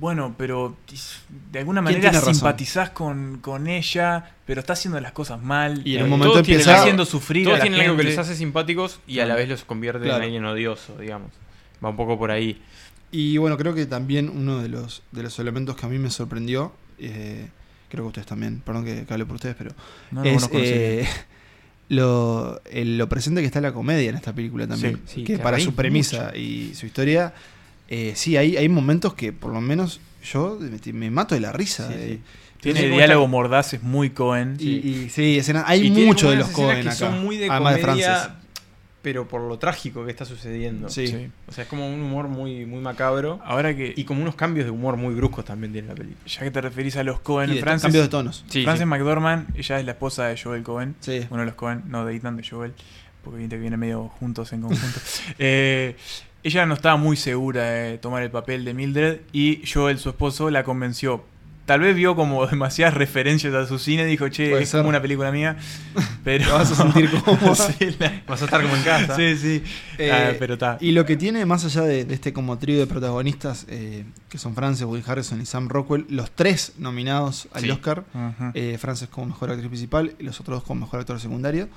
Bueno, 0.00 0.34
pero 0.38 0.74
de 1.50 1.58
alguna 1.58 1.82
¿Quién 1.84 2.00
manera 2.02 2.20
simpatizás 2.22 2.90
con, 2.90 3.38
con 3.42 3.66
ella, 3.66 4.34
pero 4.46 4.60
está 4.60 4.72
haciendo 4.72 4.98
las 5.00 5.12
cosas 5.12 5.42
mal. 5.42 5.82
Y 5.84 5.96
en 5.96 6.00
eh, 6.00 6.04
un 6.04 6.10
momento 6.10 6.32
todos 6.32 6.46
tienen- 6.46 6.62
empieza- 6.62 6.80
haciendo 6.80 7.04
sufrir 7.04 7.44
Todos 7.44 7.56
a 7.56 7.58
la 7.58 7.62
tienen 7.64 7.80
algo 7.82 7.96
que 7.98 8.04
les 8.04 8.16
hace 8.16 8.34
simpáticos 8.34 9.00
y 9.06 9.18
a 9.18 9.26
la 9.26 9.34
vez 9.34 9.50
los 9.50 9.64
convierte 9.64 10.04
Claro. 10.04 10.16
en 10.18 10.22
alguien 10.24 10.44
odioso, 10.46 10.96
digamos. 10.98 11.30
Va 11.84 11.90
un 11.90 11.96
poco 11.96 12.18
por 12.18 12.30
ahí. 12.30 12.62
Y 13.10 13.36
bueno, 13.36 13.58
creo 13.58 13.74
que 13.74 13.84
también 13.84 14.30
uno 14.34 14.62
de 14.62 14.70
los, 14.70 15.02
de 15.12 15.24
los 15.24 15.38
elementos 15.38 15.76
que 15.76 15.84
a 15.84 15.88
mí 15.90 15.98
me 15.98 16.08
sorprendió, 16.08 16.72
eh, 17.02 17.48
creo 17.88 18.04
que 18.04 18.08
ustedes 18.08 18.26
también, 18.26 18.60
perdón 18.64 18.84
que, 18.84 19.04
que 19.04 19.12
hable 19.12 19.26
por 19.26 19.36
ustedes, 19.36 19.54
pero 19.58 19.72
No, 20.10 20.22
no, 20.24 20.30
es 20.30 20.48
eh, 20.52 21.06
lo, 21.88 22.60
el- 22.70 22.98
lo 22.98 23.08
presente 23.08 23.40
que 23.40 23.46
está 23.46 23.60
la 23.60 23.72
comedia 23.72 24.08
en 24.10 24.16
esta 24.16 24.32
película 24.34 24.66
también. 24.66 24.96
Sí, 25.06 25.16
sí, 25.16 25.24
que 25.24 25.38
para 25.38 25.58
su 25.60 25.74
premisa 25.74 26.34
y 26.36 26.74
su 26.74 26.86
historia, 26.86 27.34
eh, 27.88 28.12
sí, 28.16 28.36
hay, 28.36 28.56
hay 28.56 28.68
momentos 28.68 29.14
que 29.14 29.32
por 29.32 29.52
lo 29.52 29.60
menos 29.60 30.00
yo 30.24 30.58
me, 30.60 30.92
me 30.92 31.10
mato 31.10 31.34
de 31.34 31.40
la 31.40 31.52
risa. 31.52 31.90
Sí. 31.92 32.20
Tiene 32.60 32.82
diálogo 32.88 33.22
está- 33.24 33.30
mordaces 33.30 33.82
muy 33.82 34.10
Cohen. 34.10 34.56
Y, 34.60 34.68
y 34.70 35.10
sí, 35.10 35.36
escena- 35.38 35.64
hay 35.66 35.86
Y 35.86 35.90
mucho 35.90 36.30
de 36.30 36.36
los 36.36 36.48
Cohen 36.50 36.86
acá. 36.86 36.94
son 36.94 37.24
muy 37.24 37.36
de 37.36 37.50
además 37.50 37.74
de 37.74 37.80
Frances. 37.82 38.06
Pero 39.02 39.26
por 39.26 39.40
lo 39.40 39.58
trágico 39.58 40.04
que 40.04 40.12
está 40.12 40.24
sucediendo. 40.24 40.88
Sí. 40.88 41.08
Sí. 41.08 41.28
O 41.48 41.52
sea, 41.52 41.64
es 41.64 41.68
como 41.68 41.92
un 41.92 42.00
humor 42.00 42.28
muy, 42.28 42.64
muy 42.64 42.80
macabro. 42.80 43.40
Ahora 43.44 43.74
que, 43.74 43.92
Y 43.96 44.04
como 44.04 44.22
unos 44.22 44.36
cambios 44.36 44.64
de 44.64 44.70
humor 44.70 44.96
muy 44.96 45.14
bruscos 45.14 45.44
también 45.44 45.72
tiene 45.72 45.88
la 45.88 45.94
película. 45.94 46.24
ya 46.24 46.40
que 46.40 46.50
te 46.50 46.60
referís 46.60 46.96
a 46.96 47.02
los 47.02 47.20
Cohen, 47.20 47.50
Y 47.50 47.56
de 47.56 47.60
Frances, 47.60 47.82
cambios 47.82 48.04
de 48.04 48.08
tonos. 48.08 48.44
Sí, 48.48 48.62
Frances 48.62 48.84
sí. 48.84 48.86
McDormand, 48.86 49.56
ella 49.58 49.80
es 49.80 49.84
la 49.84 49.92
esposa 49.92 50.26
de 50.26 50.40
Joel 50.40 50.62
Cohen. 50.62 50.94
Sí. 51.00 51.26
Uno 51.30 51.40
de 51.40 51.46
los 51.46 51.56
Cohen, 51.56 51.82
no 51.88 52.04
de 52.04 52.14
Ethan, 52.14 52.36
de 52.36 52.48
Joel, 52.48 52.72
porque 53.24 53.40
viste 53.40 53.56
que 53.56 53.60
viene 53.60 53.76
medio 53.76 54.08
juntos 54.08 54.52
en 54.52 54.62
conjunto. 54.62 55.00
Eh, 55.38 55.96
ella 56.44 56.66
no 56.66 56.74
estaba 56.74 56.96
muy 56.96 57.16
segura 57.16 57.62
de 57.64 57.98
tomar 57.98 58.22
el 58.22 58.30
papel 58.30 58.64
de 58.64 58.74
Mildred 58.74 59.20
y 59.32 59.62
Joel, 59.66 59.98
su 59.98 60.10
esposo, 60.10 60.50
la 60.50 60.64
convenció. 60.64 61.24
Tal 61.64 61.78
vez 61.80 61.94
vio 61.94 62.16
como 62.16 62.44
demasiadas 62.50 62.94
referencias 62.94 63.54
a 63.54 63.66
su 63.66 63.78
cine, 63.78 64.04
dijo, 64.04 64.28
che, 64.28 64.50
Puede 64.50 64.62
es 64.64 64.68
ser. 64.68 64.80
como 64.80 64.88
una 64.88 65.00
película 65.00 65.30
mía. 65.30 65.56
Pero 66.24 66.44
Te 66.44 66.50
vas 66.50 66.72
a 66.72 66.74
sentir. 66.74 67.08
Sí, 67.78 67.96
la- 67.98 68.22
Vas 68.26 68.42
a 68.42 68.44
estar 68.46 68.62
como 68.62 68.74
en 68.76 68.82
casa. 68.82 69.16
sí, 69.16 69.36
sí. 69.36 69.62
Eh, 69.98 70.10
Ah, 70.12 70.32
pero 70.38 70.54
está. 70.54 70.76
Y 70.80 70.92
lo 70.92 71.04
que 71.06 71.16
tiene, 71.16 71.44
más 71.46 71.64
allá 71.64 71.82
de, 71.82 72.04
de 72.04 72.14
este 72.14 72.32
como 72.32 72.58
trío 72.58 72.78
de 72.78 72.86
protagonistas, 72.86 73.66
eh, 73.68 74.04
que 74.28 74.38
son 74.38 74.54
Frances, 74.54 74.84
Will 74.86 75.02
Harrison 75.06 75.40
y 75.40 75.46
Sam 75.46 75.68
Rockwell, 75.68 76.06
los 76.08 76.30
tres 76.32 76.72
nominados 76.78 77.48
al 77.52 77.62
Sí. 77.62 77.70
Oscar, 77.70 78.04
eh, 78.54 78.76
Frances 78.80 79.08
como 79.08 79.26
mejor 79.28 79.50
actriz 79.50 79.68
principal 79.68 80.14
y 80.18 80.22
los 80.24 80.40
otros 80.40 80.58
dos 80.58 80.64
como 80.64 80.80
mejor 80.86 81.00
actor 81.00 81.20
secundario, 81.20 81.68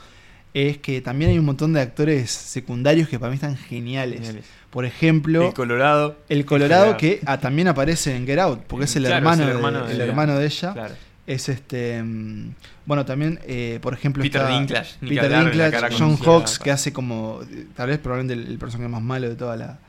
es 0.55 0.77
que 0.77 1.01
también 1.01 1.31
hay 1.31 1.38
un 1.38 1.45
montón 1.45 1.74
de 1.74 1.81
actores 1.81 2.31
secundarios 2.31 3.09
que 3.09 3.19
para 3.19 3.29
mí 3.29 3.35
están 3.35 3.57
geniales. 3.57 4.19
Geniales. 4.21 4.45
Por 4.69 4.85
ejemplo, 4.85 5.47
el 5.50 5.53
Colorado. 5.53 6.17
el 6.29 6.45
Colorado 6.45 6.83
Colorado. 6.93 6.97
que 6.97 7.19
ah, 7.25 7.39
también 7.39 7.67
aparece 7.67 8.15
en 8.15 8.25
Get 8.25 8.39
Out, 8.39 8.62
porque 8.67 8.85
es 8.85 8.95
el, 8.95 9.03
Claro, 9.03 9.17
hermano, 9.17 9.35
es 9.35 9.39
el 9.41 9.47
de- 9.47 9.53
hermano 9.57 9.85
de 9.85 9.91
el 9.93 10.01
ella. 10.01 10.09
hermano 10.09 10.38
de 10.39 10.45
ella. 10.45 10.74
Claro. 10.74 10.95
Es 11.27 11.50
este. 11.50 12.01
mm, 12.03 12.50
Bueno, 12.85 13.03
también, 13.05 13.39
eh, 13.47 13.79
por 13.81 13.93
ejemplo, 13.93 14.21
Peter 14.24 14.41
está 14.41 14.53
Dinklage, 14.53 14.95
Peter 15.00 15.29
Dinklage, 15.39 15.95
John. 15.97 16.17
Hawks, 16.17 16.59
que 16.59 16.71
hace 16.71 16.93
como. 16.93 17.39
Tal 17.75 17.89
vez 17.89 17.97
probablemente 18.00 18.33
el, 18.41 18.51
el 18.51 18.57
personaje 18.59 18.88
más 18.89 19.01
malo 19.01 19.27
de 19.27 19.35
toda 19.35 19.55
la 19.57 19.79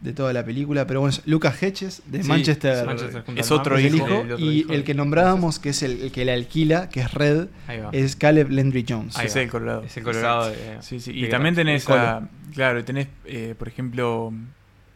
de 0.00 0.12
toda 0.12 0.32
la 0.32 0.44
película. 0.44 0.86
Pero 0.86 1.00
bueno, 1.00 1.10
es 1.16 1.22
Lucas 1.26 1.62
Hedges 1.62 2.02
de 2.06 2.22
Sí, 2.22 2.28
Manchester. 2.28 2.86
Es 3.36 3.50
otro 3.50 3.78
es 3.78 3.86
hijo. 3.86 3.96
hijo, 3.96 4.06
el 4.22 4.32
otro 4.32 4.44
y 4.44 4.58
hijo 4.60 4.72
el 4.72 4.84
que 4.84 4.94
nombrábamos, 4.94 5.58
que 5.58 5.70
es 5.70 5.82
el, 5.82 6.00
el 6.02 6.12
que 6.12 6.24
la 6.24 6.34
alquila, 6.34 6.88
que 6.90 7.00
es 7.00 7.12
Red, 7.14 7.46
es 7.92 8.16
Caleb 8.16 8.50
Landry 8.50 8.84
Jones. 8.88 9.16
Ahí 9.16 9.26
es 9.26 9.36
el 9.36 9.48
Colorado. 9.48 9.82
Es 9.82 9.96
el 9.96 10.02
Colorado. 10.04 10.50
de- 10.50 10.76
Sí, 10.80 11.00
sí. 11.00 11.12
de 11.12 11.18
Y 11.18 11.28
también 11.28 11.54
tenés 11.54 11.88
a. 11.90 12.28
Claro, 12.54 12.84
tenés, 12.84 13.08
eh, 13.24 13.54
por 13.58 13.68
ejemplo. 13.68 14.32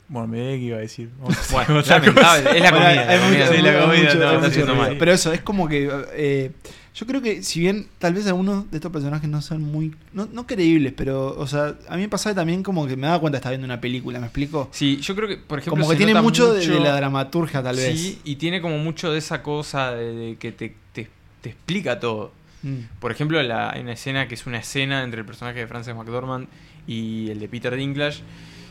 Bueno, 0.08 0.26
me 0.26 0.38
que 0.38 0.56
iba 0.64 0.76
a 0.76 0.80
decir. 0.80 1.08
Bueno, 1.52 1.80
es 1.80 1.88
la 1.88 2.00
comida. 2.00 2.32
hay 2.34 3.62
la 3.62 3.80
comida. 3.80 4.96
Pero 4.98 5.12
eso, 5.12 5.32
es 5.32 5.40
como 5.40 5.68
que. 5.68 5.88
eh, 6.14 6.50
yo 6.94 7.06
creo 7.06 7.22
que, 7.22 7.42
si 7.42 7.60
bien 7.60 7.86
tal 7.98 8.14
vez 8.14 8.26
algunos 8.26 8.70
de 8.70 8.76
estos 8.78 8.90
personajes 8.90 9.28
no 9.28 9.40
sean 9.42 9.62
muy. 9.62 9.94
No, 10.12 10.28
no 10.32 10.46
creíbles, 10.46 10.92
pero. 10.96 11.36
O 11.38 11.46
sea, 11.46 11.76
a 11.88 11.96
mí 11.96 12.02
me 12.02 12.08
pasaba 12.08 12.34
también 12.34 12.62
como 12.62 12.86
que 12.86 12.96
me 12.96 13.06
daba 13.06 13.20
cuenta 13.20 13.36
que 13.36 13.40
estaba 13.40 13.52
viendo 13.52 13.66
una 13.66 13.80
película, 13.80 14.18
¿me 14.18 14.26
explico? 14.26 14.68
Sí, 14.72 14.98
yo 15.00 15.14
creo 15.14 15.28
que, 15.28 15.36
por 15.36 15.58
ejemplo, 15.60 15.80
Como 15.80 15.90
que 15.90 15.96
tiene 15.96 16.20
mucho, 16.20 16.52
de- 16.52 16.66
de, 16.66 16.80
la 16.80 16.94
dramaturgia, 16.96 17.62
tal 17.62 17.76
vez. 17.76 17.98
Sí, 17.98 18.18
y 18.24 18.36
tiene 18.36 18.60
como 18.60 18.78
mucho 18.78 19.12
de 19.12 19.18
esa 19.18 19.42
cosa 19.42 19.92
de, 19.92 20.12
de 20.14 20.36
que 20.36 20.52
te, 20.52 20.74
te, 20.92 21.08
te 21.40 21.50
explica 21.50 22.00
todo. 22.00 22.32
Mm. 22.62 22.98
Por 22.98 23.12
ejemplo, 23.12 23.42
la, 23.42 23.72
en 23.74 23.82
una 23.82 23.92
escena 23.92 24.28
que 24.28 24.34
es 24.34 24.46
una 24.46 24.58
escena 24.58 25.02
entre 25.04 25.20
el 25.20 25.26
personaje 25.26 25.60
de 25.60 25.66
Frances 25.66 25.94
McDormand 25.94 26.48
y 26.86 27.30
el 27.30 27.38
de 27.40 27.48
Peter 27.48 27.74
Dinklage, 27.74 28.20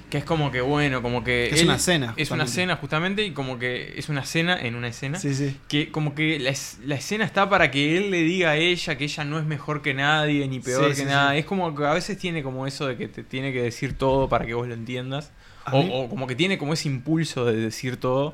que 0.10 0.18
es 0.18 0.24
como 0.24 0.52
que, 0.52 0.62
bueno, 0.62 1.02
como 1.02 1.24
que... 1.24 1.50
Es 1.50 1.62
una 1.64 1.76
escena, 1.76 2.14
Es 2.18 2.32
una 2.32 2.46
escena, 2.46 2.76
justamente, 2.78 3.24
y 3.24 3.32
como 3.32 3.60
que 3.60 3.94
es 3.98 4.10
una 4.10 4.22
escena 4.22 4.60
en 4.60 4.76
una 4.76 4.88
escena. 4.88 5.20
Sí, 5.20 5.36
sí. 5.36 5.56
Que 5.68 5.92
como 5.92 6.16
que 6.16 6.40
la, 6.40 6.50
es- 6.50 6.80
la 6.84 6.96
escena 6.96 7.26
está 7.26 7.50
para 7.50 7.70
que 7.72 7.98
él 7.98 8.10
le 8.12 8.22
diga 8.24 8.52
a 8.52 8.56
ella 8.58 8.98
que 8.98 9.04
ella 9.04 9.24
no 9.24 9.38
es 9.40 9.46
mejor 9.46 9.82
que 9.82 9.94
nadie, 9.94 10.48
ni 10.48 10.60
peor 10.60 10.94
Sí, 10.96 11.02
que 11.04 11.08
nada. 11.10 11.36
Es 11.38 11.46
como 11.46 11.76
que 11.76 11.86
a 11.86 11.94
veces 11.94 12.18
tiene 12.18 12.42
como 12.44 12.66
eso 12.66 12.88
de 12.88 12.98
que 12.98 13.08
te 13.08 13.24
tiene 13.24 13.54
que 13.54 13.62
decir 13.62 13.98
todo 13.98 14.28
para 14.28 14.46
que 14.46 14.54
vos 14.56 14.68
lo 14.68 14.74
entiendas. 14.74 15.32
O, 15.72 15.80
o 15.82 16.10
como 16.10 16.26
que 16.26 16.36
tiene 16.36 16.58
como 16.58 16.74
ese 16.74 16.88
impulso 16.88 17.46
de 17.46 17.56
decir 17.56 17.98
todo. 17.98 18.34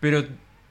Pero 0.00 0.24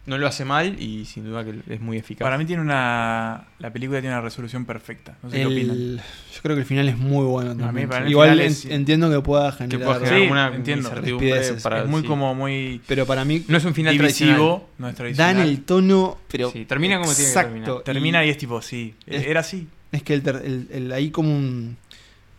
no 0.05 0.17
lo 0.17 0.27
hace 0.27 0.43
mal 0.43 0.81
y 0.81 1.05
sin 1.05 1.23
duda 1.23 1.45
que 1.45 1.55
es 1.69 1.79
muy 1.79 1.97
eficaz. 1.97 2.25
Para 2.25 2.37
mí 2.37 2.43
tiene 2.45 2.61
una. 2.61 3.45
La 3.59 3.71
película 3.71 4.01
tiene 4.01 4.13
una 4.15 4.21
resolución 4.21 4.65
perfecta. 4.65 5.15
No 5.23 5.29
sé 5.29 5.37
qué 5.37 5.45
opinan. 5.45 5.97
Yo 5.97 6.41
creo 6.41 6.55
que 6.55 6.61
el 6.61 6.65
final 6.67 6.89
es 6.89 6.97
muy 6.97 7.25
bueno. 7.25 7.55
también. 7.55 7.87
para 7.87 8.03
mí 8.03 8.11
Igual 8.11 8.31
final 8.31 8.45
en- 8.45 8.51
es- 8.51 8.65
entiendo 8.65 9.09
que 9.09 9.21
pueda 9.21 9.51
que 9.51 9.57
generar. 9.59 9.85
pueda 9.85 9.93
generar 9.99 10.17
Sí, 10.17 10.21
alguna 10.23 10.47
entiendo. 10.55 10.89
incertidumbre 10.89 11.27
Rispideces. 11.33 11.63
para 11.63 11.83
es 11.83 11.87
muy 11.87 12.01
sí. 12.01 12.07
como 12.07 12.35
muy. 12.35 12.81
Pero 12.87 13.05
para 13.05 13.23
mí 13.23 13.45
No 13.47 13.57
es 13.57 13.65
un 13.65 13.73
final 13.73 13.97
divisivo, 13.97 14.69
no 14.77 14.89
es 14.89 14.95
tradicional. 14.95 15.35
dan 15.37 15.47
el 15.47 15.61
tono. 15.63 16.17
Pero 16.29 16.51
Sí, 16.51 16.65
termina 16.65 16.95
como 16.97 17.05
tiene 17.11 17.17
que 17.23 17.27
exacto. 17.29 17.49
terminar. 17.53 17.83
Termina 17.83 18.25
Y 18.25 18.27
y 18.27 18.31
es 18.31 18.37
tipo, 18.37 18.61
sí. 18.61 18.95
Es- 19.07 19.25
Era 19.25 19.39
así. 19.39 19.67
Es 19.93 20.03
que 20.03 20.13
el, 20.15 20.21
ter- 20.23 20.41
el- 20.43 20.67
el- 20.71 20.91
ahí 20.91 21.11
como 21.11 21.33
un. 21.33 21.77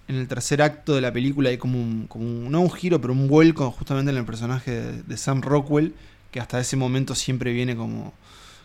En 0.06 0.16
el 0.16 0.28
tercer 0.28 0.60
acto 0.60 0.94
de 0.94 1.00
la 1.00 1.14
película 1.14 1.48
hay 1.48 1.56
como 1.56 1.80
un, 1.80 2.06
como 2.08 2.26
un- 2.26 2.50
no 2.52 2.60
un 2.60 2.70
giro, 2.70 3.00
pero 3.00 3.14
un 3.14 3.26
vuelco 3.26 3.70
justamente 3.70 4.10
en 4.12 4.18
el 4.18 4.26
personaje 4.26 4.70
de, 4.70 5.02
de 5.02 5.16
Sam 5.16 5.40
Rockwell, 5.40 5.94
que 6.34 6.40
hasta 6.40 6.58
ese 6.58 6.76
momento 6.76 7.14
siempre 7.14 7.52
viene 7.52 7.76
como 7.76 8.12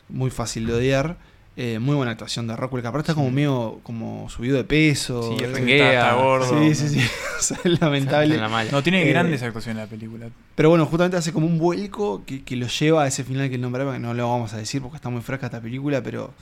muy 0.10 0.32
fácil 0.32 0.66
de 0.66 0.74
odiar. 0.74 1.18
Eh, 1.56 1.78
muy 1.78 1.94
buena 1.96 2.14
actuación 2.14 2.48
de 2.48 2.56
Rockwell, 2.56 2.82
que 2.82 2.88
aparte 2.88 3.12
está 3.12 3.14
como 3.14 3.30
medio 3.30 3.80
como 3.84 4.28
subido 4.28 4.58
de 4.58 4.64
peso. 4.64 5.38
Sí, 5.38 5.46
renguea. 5.46 5.94
Está, 5.94 6.10
está 6.10 6.14
gordo. 6.16 6.60
Sí, 6.64 6.74
sí, 6.74 6.90
sí. 6.90 7.00
O 7.40 7.42
sea, 7.42 7.60
es 7.64 7.80
lamentable. 7.80 8.34
En 8.34 8.42
la. 8.42 8.64
No, 8.72 8.82
tiene 8.82 9.04
Eh, 9.04 9.10
grandes 9.10 9.44
actuaciones 9.44 9.84
la 9.84 9.88
película. 9.88 10.30
Pero 10.56 10.70
bueno, 10.70 10.88
justamente 10.88 11.16
hace 11.18 11.32
como 11.32 11.46
un 11.46 11.60
vuelco 11.60 12.26
que, 12.26 12.44
que 12.44 12.56
lo 12.56 12.66
lleva 12.66 13.04
a 13.04 13.08
ese 13.08 13.24
final 13.24 13.52
que 13.52 13.60
nombraba, 13.60 13.94
que 13.94 14.00
no 14.00 14.16
lo 14.16 14.28
vamos 14.28 14.52
a 14.54 14.58
decir 14.58 14.82
porque 14.82 14.96
está 14.96 15.10
muy 15.10 15.22
fresca 15.22 15.46
esta 15.46 15.62
película, 15.62 16.02
pero 16.02 16.34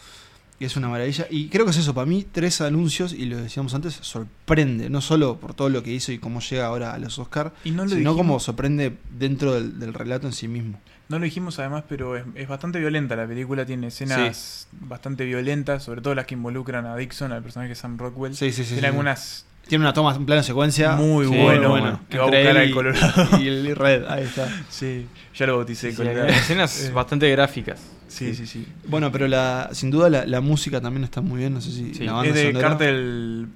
es 0.62 0.78
una 0.78 0.88
maravilla. 0.88 1.28
Y 1.30 1.50
creo 1.50 1.66
que 1.66 1.72
es 1.72 1.78
eso, 1.78 1.94
para 1.94 2.06
mí, 2.06 2.26
tres 2.32 2.62
anuncios, 2.62 3.12
y 3.12 3.26
lo 3.26 3.36
decíamos 3.36 3.74
antes, 3.74 3.96
sorprende, 4.02 4.90
no 4.90 5.02
solo 5.02 5.38
por 5.42 5.54
todo 5.54 5.68
lo 5.68 5.84
que 5.84 5.92
hizo 5.92 6.14
y 6.14 6.20
cómo 6.20 6.40
llega 6.40 6.66
ahora 6.68 6.94
a 6.94 6.98
los 7.00 7.20
Oscar, 7.20 7.54
Y 7.66 7.72
no 7.72 7.84
lo 7.84 7.90
sino 7.90 7.98
dijimos, 8.00 8.16
como 8.18 8.40
sorprende 8.40 8.98
dentro 9.20 9.54
del, 9.54 9.78
del 9.80 9.94
relato 9.94 10.26
en 10.26 10.34
sí 10.34 10.48
mismo. 10.48 10.80
No 11.10 11.20
lo 11.20 11.26
dijimos 11.26 11.58
además, 11.60 11.84
pero 11.88 12.18
es, 12.18 12.24
es 12.36 12.48
bastante 12.48 12.80
violenta 12.80 13.16
la 13.16 13.26
película. 13.28 13.66
Tiene 13.66 13.88
escenas 13.88 14.68
bastante 14.74 15.26
violentas, 15.26 15.84
sobre 15.84 16.02
todo 16.02 16.16
las 16.16 16.26
que 16.26 16.36
involucran 16.36 16.86
a 16.86 16.96
Dixon, 16.96 17.32
al 17.32 17.42
personaje 17.44 17.70
de 17.70 17.76
Sam 17.76 17.98
Rockwell. 17.98 18.36
Sí, 18.36 18.52
sí, 18.52 18.64
sí. 18.64 18.70
Tiene 18.74 18.82
sí. 18.82 18.86
algunas 18.88 19.46
Tiene 19.68 19.84
una 19.86 19.94
toma, 19.94 20.16
un 20.18 20.26
plano 20.26 20.44
secuencia 20.44 20.96
muy 20.96 21.28
Sí, 21.28 21.38
bueno, 21.38 22.00
que 22.10 22.18
va 22.18 22.24
a 22.26 22.28
buscar 22.28 22.58
al 22.58 22.70
y- 22.70 22.72
Colorado. 22.74 23.40
Y 23.42 23.48
el 23.48 23.76
Red, 23.76 24.06
ahí 24.08 24.24
está. 24.24 24.48
Sí, 24.70 25.08
ya 25.36 25.46
lo 25.48 25.56
bauticé. 25.58 25.92
Sí, 25.92 25.98
Colorado. 25.98 26.28
hay 26.28 26.34
escenas 26.34 26.84
Eh, 26.90 26.92
bastante 26.92 27.30
gráficas. 27.32 27.80
Sí, 28.10 28.34
sí, 28.36 28.48
sí. 28.48 28.66
Bueno, 28.88 29.12
pero 29.12 29.28
la, 29.28 29.70
sin 29.74 29.92
duda 29.92 30.10
la, 30.10 30.26
la 30.26 30.40
música 30.42 30.80
también 30.82 31.04
está 31.04 31.20
muy 31.22 31.40
bien, 31.40 31.54
no 31.54 31.60
sé 31.62 31.72
si 31.72 31.94
Sí, 31.94 32.06
la 32.06 32.14
banda 32.14 32.30
Es 32.30 32.36
de 32.36 32.48
sonora- 32.54 32.68
Cartel 32.70 33.48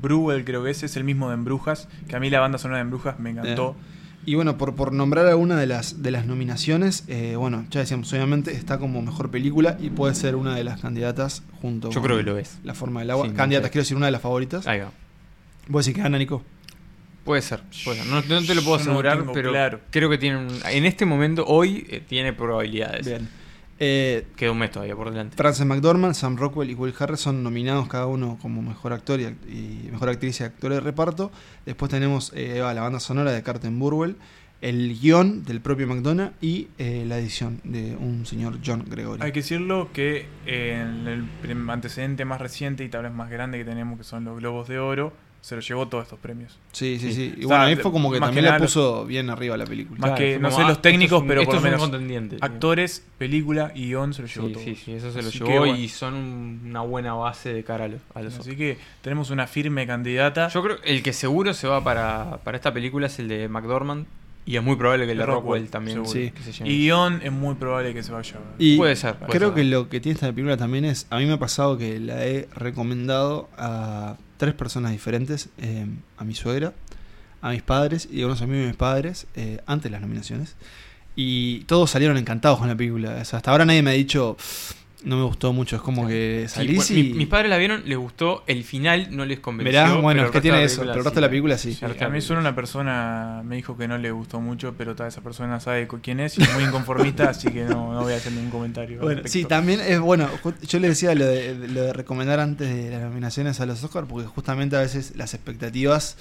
Bruel, 0.00 0.44
creo 0.44 0.62
que 0.64 0.70
es, 0.70 0.82
es 0.82 0.96
el 0.96 1.04
mismo 1.04 1.28
de 1.28 1.34
Embrujas. 1.34 1.88
Que 2.08 2.16
a 2.16 2.20
mí 2.20 2.28
la 2.30 2.40
banda 2.40 2.58
sonora 2.58 2.78
de 2.78 2.82
Embrujas 2.82 3.18
me 3.18 3.30
encantó. 3.30 3.74
Y 4.24 4.36
bueno, 4.36 4.56
por, 4.56 4.74
por 4.76 4.92
nombrar 4.92 5.26
alguna 5.26 5.58
de 5.58 5.66
las, 5.66 6.02
de 6.02 6.10
las 6.12 6.26
nominaciones, 6.26 7.04
eh, 7.08 7.34
bueno, 7.36 7.66
ya 7.70 7.80
decíamos, 7.80 8.12
obviamente 8.12 8.52
está 8.52 8.78
como 8.78 9.02
mejor 9.02 9.30
película 9.30 9.76
y 9.80 9.90
puede 9.90 10.14
ser 10.14 10.36
una 10.36 10.54
de 10.54 10.62
las 10.62 10.80
candidatas 10.80 11.42
junto 11.60 11.88
Yo 11.90 11.94
con 11.94 12.04
creo 12.04 12.16
que 12.18 12.22
lo 12.22 12.38
es. 12.38 12.58
La 12.62 12.74
forma 12.74 13.00
del 13.00 13.10
agua. 13.10 13.26
Sí, 13.28 13.34
candidatas, 13.34 13.68
no 13.70 13.72
quiero 13.72 13.82
decir, 13.82 13.96
una 13.96 14.06
de 14.06 14.12
las 14.12 14.22
favoritas. 14.22 14.66
Ahí 14.68 14.78
va. 14.80 14.92
¿Vos 15.68 15.84
decís 15.84 15.96
que 15.96 16.02
gana, 16.02 16.18
Nico? 16.18 16.42
Puede 17.24 17.42
ser. 17.42 17.62
puede 17.84 17.98
ser. 18.00 18.06
No, 18.08 18.16
no 18.16 18.46
te 18.46 18.54
lo 18.54 18.62
puedo 18.62 18.76
Yo 18.78 18.82
asegurar, 18.82 19.24
pero 19.32 19.50
claro. 19.50 19.80
creo 19.90 20.08
que 20.10 20.18
tiene 20.18 20.38
un- 20.38 20.60
en 20.70 20.84
este 20.86 21.04
momento, 21.04 21.44
hoy, 21.46 21.86
eh, 21.88 22.00
tiene 22.06 22.32
probabilidades. 22.32 23.06
Bien. 23.06 23.28
Eh, 23.84 24.26
Queda 24.36 24.52
un 24.52 24.58
mes 24.58 24.70
todavía 24.70 24.94
por 24.94 25.10
delante. 25.10 25.36
Frances 25.36 25.66
McDormand, 25.66 26.14
Sam 26.14 26.36
Rockwell 26.36 26.70
y 26.70 26.74
Will 26.74 26.94
Harris 26.96 27.18
son 27.18 27.42
nominados 27.42 27.88
cada 27.88 28.06
uno 28.06 28.38
como 28.40 28.62
mejor 28.62 28.92
actor 28.92 29.18
y, 29.18 29.24
y 29.24 29.88
mejor 29.90 30.08
actriz 30.08 30.40
y 30.40 30.44
actor 30.44 30.72
de 30.72 30.78
reparto. 30.78 31.32
Después 31.66 31.90
tenemos 31.90 32.32
eh, 32.36 32.60
la 32.60 32.80
banda 32.80 33.00
sonora 33.00 33.32
de 33.32 33.42
Carten 33.42 33.80
Burwell, 33.80 34.14
el 34.60 34.96
guion 35.00 35.42
del 35.42 35.60
propio 35.60 35.88
McDonough 35.88 36.30
y 36.40 36.68
eh, 36.78 37.04
la 37.08 37.18
edición 37.18 37.60
de 37.64 37.96
un 37.96 38.24
señor 38.24 38.58
John 38.64 38.84
Gregory. 38.88 39.20
Hay 39.20 39.32
que 39.32 39.40
decirlo 39.40 39.88
que 39.92 40.26
eh, 40.46 40.80
en 40.80 41.08
el 41.08 41.24
prim- 41.42 41.68
antecedente 41.68 42.24
más 42.24 42.40
reciente 42.40 42.84
y 42.84 42.88
tal 42.88 43.02
vez 43.02 43.12
más 43.12 43.30
grande 43.30 43.58
que 43.58 43.64
tenemos, 43.64 43.98
que 43.98 44.04
son 44.04 44.22
los 44.24 44.38
Globos 44.38 44.68
de 44.68 44.78
Oro, 44.78 45.12
se 45.42 45.56
lo 45.56 45.60
llevó 45.60 45.88
todos 45.88 46.04
estos 46.04 46.18
premios. 46.20 46.56
Sí, 46.70 46.98
sí, 47.00 47.12
Sí. 47.12 47.34
Y 47.36 47.44
O 47.44 47.48
sea, 47.48 47.58
bueno, 47.58 47.62
ahí 47.64 47.74
fue 47.76 47.90
como 47.90 48.10
que 48.12 48.20
también 48.20 48.36
que 48.36 48.42
la 48.42 48.50
nada 48.52 48.64
puso 48.64 49.04
bien 49.04 49.28
arriba 49.28 49.56
la 49.56 49.64
película. 49.66 49.98
Más 50.00 50.12
que, 50.12 50.34
fue 50.34 50.38
no 50.40 50.50
sé 50.52 50.62
ah, 50.62 50.68
los 50.68 50.80
técnicos, 50.80 51.04
esto 51.04 51.16
es 51.16 51.22
un- 51.22 51.28
pero 51.28 51.40
esto 51.40 51.50
por 51.50 51.56
lo 51.56 51.62
menos 51.62 51.80
contendiente. 51.80 52.36
actores, 52.40 53.04
película 53.18 53.72
y 53.74 53.86
guion 53.88 54.14
se 54.14 54.22
lo 54.22 54.28
llevó 54.28 54.46
Sí, 54.46 54.52
todo. 54.54 54.62
sí, 54.64 54.76
sí, 54.76 54.92
eso 54.92 55.10
se 55.12 55.20
lo 55.20 55.28
Así 55.28 55.38
llevó 55.40 55.50
que, 55.50 55.58
bueno. 55.58 55.76
y 55.76 55.88
son 55.88 56.14
un- 56.14 56.60
una 56.66 56.80
buena 56.82 57.14
base 57.14 57.52
de 57.52 57.64
cara 57.64 57.84
a 57.86 57.88
los, 57.88 58.00
a 58.14 58.22
los 58.22 58.38
Así 58.38 58.56
que 58.56 58.78
tenemos 59.02 59.30
una 59.30 59.46
firme 59.48 59.84
candidata. 59.86 60.46
Yo 60.48 60.62
creo 60.62 60.76
el 60.84 61.02
que 61.02 61.12
seguro 61.12 61.52
se 61.54 61.66
va 61.66 61.82
para, 61.82 62.38
para 62.44 62.56
esta 62.56 62.72
película 62.72 63.08
es 63.08 63.18
el 63.18 63.26
de 63.26 63.48
McDormand 63.48 64.06
y 64.46 64.56
es 64.56 64.62
muy 64.62 64.76
probable 64.76 65.06
que 65.06 65.12
el 65.12 65.18
de 65.18 65.26
Rockwell, 65.26 65.62
Rockwell 65.62 65.70
también. 65.70 66.06
Sí. 66.06 66.30
que 66.30 66.52
se 66.52 66.64
y 66.68 66.78
guion 66.84 67.20
es 67.22 67.32
muy 67.32 67.56
probable 67.56 67.94
que 67.94 68.02
se 68.04 68.12
vaya. 68.12 68.36
Y 68.58 68.76
Puede 68.76 68.94
ser, 68.94 69.16
puede 69.16 69.32
creo 69.32 69.48
ser. 69.48 69.56
que 69.56 69.64
lo 69.64 69.88
que 69.88 70.00
tiene 70.00 70.14
esta 70.14 70.28
película 70.30 70.56
también 70.56 70.84
es, 70.84 71.06
a 71.10 71.18
mí 71.18 71.26
me 71.26 71.32
ha 71.32 71.38
pasado 71.38 71.76
que 71.78 71.98
la 71.98 72.24
he 72.26 72.48
recomendado 72.54 73.48
a 73.56 74.16
tres 74.42 74.54
personas 74.54 74.90
diferentes, 74.90 75.50
eh, 75.58 75.86
a 76.16 76.24
mi 76.24 76.34
suegra, 76.34 76.72
a 77.42 77.50
mis 77.50 77.62
padres 77.62 78.08
y 78.10 78.22
a 78.22 78.26
unos 78.26 78.42
amigos 78.42 78.62
de 78.62 78.66
mis 78.70 78.76
padres, 78.76 79.28
eh, 79.36 79.60
antes 79.66 79.84
de 79.84 79.90
las 79.90 80.00
nominaciones. 80.00 80.56
Y 81.14 81.60
todos 81.66 81.92
salieron 81.92 82.16
encantados 82.16 82.58
con 82.58 82.66
la 82.66 82.74
película. 82.74 83.20
Hasta 83.20 83.40
ahora 83.52 83.64
nadie 83.64 83.84
me 83.84 83.92
ha 83.92 83.94
dicho, 83.94 84.36
no 85.04 85.16
me 85.16 85.24
gustó 85.24 85.52
mucho. 85.52 85.76
Es 85.76 85.82
como 85.82 86.06
que 86.06 86.46
Sí, 86.48 86.54
salís 86.54 86.76
bueno, 86.76 87.00
y... 87.00 87.02
mi- 87.12 87.18
mis 87.18 87.26
padres 87.28 87.50
la 87.50 87.56
vieron, 87.58 87.82
les 87.86 87.98
gustó, 87.98 88.44
el 88.46 88.64
final 88.64 89.08
no 89.10 89.24
les 89.24 89.40
convenció. 89.40 89.70
Mirá, 89.70 89.94
bueno, 89.96 90.24
es 90.24 90.30
que 90.30 90.38
el 90.38 90.42
tiene 90.42 90.58
resto 90.58 90.72
eso, 90.74 90.80
de 90.82 90.86
la 90.86 90.92
pero 90.92 91.00
el 91.00 91.04
resto 91.04 91.14
de 91.16 91.20
la 91.22 91.28
película 91.28 91.58
sí. 91.58 91.74
Sí, 91.74 91.84
a 91.84 92.08
mí 92.08 92.20
solo 92.20 92.40
una 92.40 92.54
persona 92.54 93.42
me 93.44 93.56
dijo 93.56 93.76
que 93.76 93.88
no 93.88 93.98
le 93.98 94.10
gustó 94.10 94.40
mucho, 94.40 94.74
pero 94.76 94.94
toda 94.94 95.08
esa 95.08 95.20
persona 95.20 95.60
sabe 95.60 95.88
quién 96.02 96.20
es 96.20 96.38
y 96.38 96.42
es 96.42 96.54
muy 96.54 96.64
inconformista, 96.64 97.24
así 97.30 97.48
que 97.50 97.64
no, 97.64 97.92
no 97.92 98.02
voy 98.02 98.12
a 98.12 98.16
hacer 98.16 98.32
ningún 98.32 98.50
comentario. 98.50 99.00
Bueno, 99.00 99.22
sí, 99.24 99.44
también 99.44 99.80
es 99.80 99.98
bueno. 100.00 100.28
Yo 100.68 100.78
le 100.78 100.88
decía 100.88 101.14
lo 101.14 101.26
de, 101.26 101.54
lo 101.68 101.82
de 101.82 101.92
recomendar 101.92 102.40
antes 102.40 102.68
de 102.74 102.90
las 102.90 103.02
nominaciones 103.02 103.60
a 103.60 103.66
los 103.66 103.82
Oscars, 103.84 104.06
porque 104.08 104.26
justamente 104.28 104.76
a 104.76 104.80
veces 104.80 105.12
las 105.16 105.34
expectativas, 105.34 106.16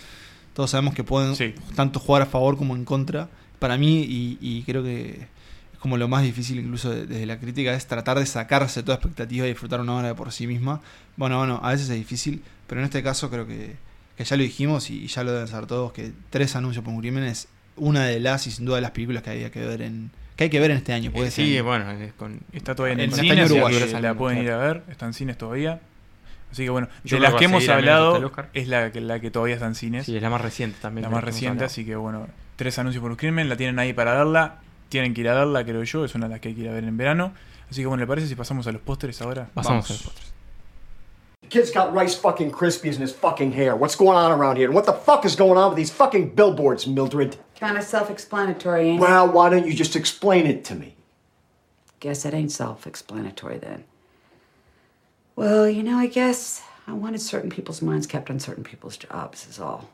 todos 0.53 0.71
sabemos 0.71 0.93
que 0.93 1.03
pueden 1.03 1.35
Sí. 1.35 1.53
tanto 1.75 1.99
jugar 1.99 2.23
a 2.23 2.25
favor 2.25 2.57
como 2.57 2.75
en 2.75 2.85
contra. 2.85 3.29
Para 3.59 3.77
mí, 3.77 4.01
y, 4.01 4.37
y 4.41 4.63
creo 4.63 4.83
que 4.83 5.27
como 5.81 5.97
lo 5.97 6.07
más 6.07 6.23
difícil, 6.23 6.59
incluso 6.59 6.89
de- 6.91 7.05
desde 7.07 7.25
la 7.25 7.37
crítica, 7.39 7.73
es 7.73 7.85
tratar 7.87 8.17
de 8.19 8.25
sacarse 8.25 8.83
toda 8.83 8.95
expectativa 8.95 9.45
y 9.45 9.49
disfrutar 9.49 9.81
una 9.81 9.97
obra 9.97 10.13
por 10.15 10.31
sí 10.31 10.47
misma. 10.47 10.79
Bueno, 11.17 11.37
bueno, 11.39 11.59
a 11.63 11.71
veces 11.71 11.89
es 11.89 11.95
difícil, 11.97 12.41
pero 12.67 12.79
en 12.81 12.85
este 12.85 13.01
caso 13.03 13.29
creo 13.29 13.45
que, 13.47 13.75
que 14.15 14.23
ya 14.23 14.37
lo 14.37 14.43
dijimos 14.43 14.89
y 14.89 15.07
ya 15.07 15.23
lo 15.23 15.31
deben 15.33 15.47
saber 15.47 15.65
todos: 15.67 15.91
que 15.91 16.11
Tres 16.29 16.55
Anuncios 16.55 16.85
por 16.85 16.93
un 16.93 16.99
Crimen 17.01 17.23
es 17.23 17.47
una 17.75 18.05
de 18.05 18.19
las 18.19 18.47
y 18.47 18.51
sin 18.51 18.65
duda 18.65 18.75
de 18.77 18.81
las 18.83 18.91
películas 18.91 19.23
que 19.23 19.31
había 19.31 19.49
que 19.51 19.59
ver 19.65 19.81
en. 19.81 20.11
que 20.35 20.45
hay 20.45 20.49
que 20.51 20.59
ver 20.59 20.71
en 20.71 20.77
este 20.77 20.93
año. 20.93 21.09
Eh, 21.09 21.13
Puede 21.13 21.31
sí, 21.31 21.53
ser. 21.53 21.63
bueno, 21.63 21.89
es 21.91 22.13
con, 22.13 22.39
Está 22.53 22.75
todavía 22.75 22.93
en 23.03 23.09
En 23.09 23.11
cine, 23.13 23.43
Uruguayo. 23.45 23.85
que 23.87 23.99
la 24.01 24.13
pueden 24.13 24.43
ir 24.43 24.51
a 24.51 24.57
ver, 24.57 24.83
está 24.89 25.05
en 25.07 25.13
cines 25.13 25.37
todavía. 25.37 25.81
Así 26.51 26.63
que 26.65 26.69
bueno, 26.69 26.89
Yo 27.05 27.15
de 27.17 27.21
las 27.23 27.33
que 27.35 27.45
hemos 27.45 27.67
hablado, 27.69 28.29
es 28.53 28.67
la 28.67 28.91
que, 28.91 28.99
la 29.01 29.19
que 29.21 29.31
todavía 29.31 29.55
está 29.55 29.67
en 29.67 29.75
cines. 29.75 30.05
Sí, 30.05 30.15
es 30.15 30.21
la 30.21 30.29
más 30.29 30.41
reciente 30.41 30.77
también. 30.81 31.03
la 31.03 31.09
más 31.09 31.23
reciente, 31.23 31.63
así 31.63 31.85
que 31.85 31.95
bueno, 31.95 32.27
tres 32.57 32.77
anuncios 32.77 33.01
por 33.01 33.09
un 33.11 33.17
crimen, 33.17 33.47
la 33.49 33.55
tienen 33.55 33.79
ahí 33.79 33.93
para 33.93 34.13
verla, 34.15 34.57
tienen 34.91 35.13
que 35.13 35.21
ir 35.21 35.29
a 35.29 35.33
verla, 35.33 35.63
creo 35.63 35.83
yo, 35.83 36.05
es 36.05 36.13
una 36.13 36.27
de 36.27 36.33
las 36.33 36.41
que 36.41 36.49
hay 36.49 36.55
que 36.55 36.61
ir 36.61 36.69
a 36.69 36.73
ver 36.73 36.83
en 36.83 36.97
verano. 36.97 37.33
Así 37.69 37.81
que 37.81 37.87
bueno, 37.87 38.01
¿le 38.01 38.07
parece 38.07 38.27
si 38.27 38.35
pasamos 38.35 38.67
a 38.67 38.71
los 38.71 38.81
pósteres 38.81 39.21
ahora? 39.21 39.49
Pasamos 39.53 39.87
Vamos. 39.87 39.89
a 39.89 39.93
los 39.93 40.03
postres. 40.03 40.33
Kid's 41.49 41.71
got 41.71 41.93
Rice 41.93 42.15
fucking 42.15 42.51
Krispies 42.51 42.95
in 42.95 43.01
his 43.01 43.13
fucking 43.13 43.53
hair. 43.53 43.75
What's 43.75 43.95
going 43.95 44.15
on 44.17 44.31
around 44.31 44.57
here? 44.57 44.67
And 44.67 44.75
what 44.75 44.85
the 44.85 44.93
fuck 44.93 45.25
is 45.25 45.35
going 45.35 45.57
on 45.57 45.69
with 45.71 45.77
these 45.77 45.91
fucking 45.91 46.35
billboards, 46.35 46.85
Mildred? 46.87 47.37
Kind 47.59 47.77
of 47.77 47.83
self 47.83 48.09
explanatory, 48.09 48.89
ain't 48.89 48.99
it? 48.99 49.01
Well, 49.01 49.29
why 49.31 49.49
don't 49.49 49.65
you 49.65 49.73
just 49.73 49.95
explain 49.95 50.45
it 50.45 50.63
to 50.65 50.75
me? 50.75 50.95
Guess 51.99 52.25
it 52.25 52.33
ain't 52.33 52.51
self 52.51 52.85
explanatory 52.85 53.57
then. 53.57 53.83
Well, 55.35 55.69
you 55.69 55.83
know, 55.83 55.97
I 55.97 56.07
guess 56.07 56.61
I 56.87 56.93
wanted 56.93 57.21
certain 57.21 57.49
people's 57.49 57.81
minds 57.81 58.07
kept 58.07 58.29
on 58.29 58.39
certain 58.39 58.63
people's 58.63 58.97
jobs, 58.97 59.47
is 59.47 59.59
all. 59.59 59.89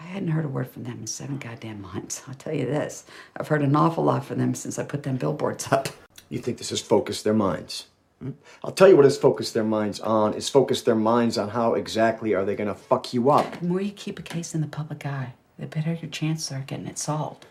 I 0.00 0.04
hadn't 0.04 0.28
heard 0.28 0.44
a 0.44 0.48
word 0.48 0.70
from 0.70 0.84
them 0.84 0.98
in 1.00 1.06
seven 1.06 1.38
goddamn 1.38 1.82
months. 1.82 2.22
I'll 2.28 2.34
tell 2.34 2.52
you 2.54 2.66
this 2.66 3.04
I've 3.36 3.48
heard 3.48 3.62
an 3.62 3.74
awful 3.76 4.04
lot 4.04 4.24
from 4.24 4.38
them 4.38 4.54
since 4.54 4.78
I 4.78 4.84
put 4.84 5.02
them 5.02 5.16
billboards 5.16 5.70
up. 5.72 5.88
You 6.28 6.38
think 6.38 6.58
this 6.58 6.70
has 6.70 6.80
focused 6.80 7.24
their 7.24 7.34
minds? 7.34 7.86
hmm? 8.22 8.30
I'll 8.62 8.72
tell 8.72 8.88
you 8.88 8.96
what 8.96 9.04
has 9.04 9.18
focused 9.18 9.54
their 9.54 9.64
minds 9.64 10.00
on 10.00 10.34
is 10.34 10.48
focused 10.48 10.84
their 10.84 10.94
minds 10.94 11.38
on 11.38 11.50
how 11.50 11.74
exactly 11.74 12.34
are 12.34 12.44
they 12.44 12.54
gonna 12.54 12.74
fuck 12.74 13.12
you 13.12 13.30
up. 13.30 13.58
The 13.60 13.66
more 13.66 13.80
you 13.80 13.92
keep 13.92 14.18
a 14.18 14.22
case 14.22 14.54
in 14.54 14.60
the 14.60 14.66
public 14.66 15.04
eye, 15.06 15.34
the 15.58 15.66
better 15.66 15.94
your 15.94 16.10
chances 16.10 16.52
are 16.52 16.58
of 16.58 16.66
getting 16.66 16.86
it 16.86 16.98
solved. 16.98 17.46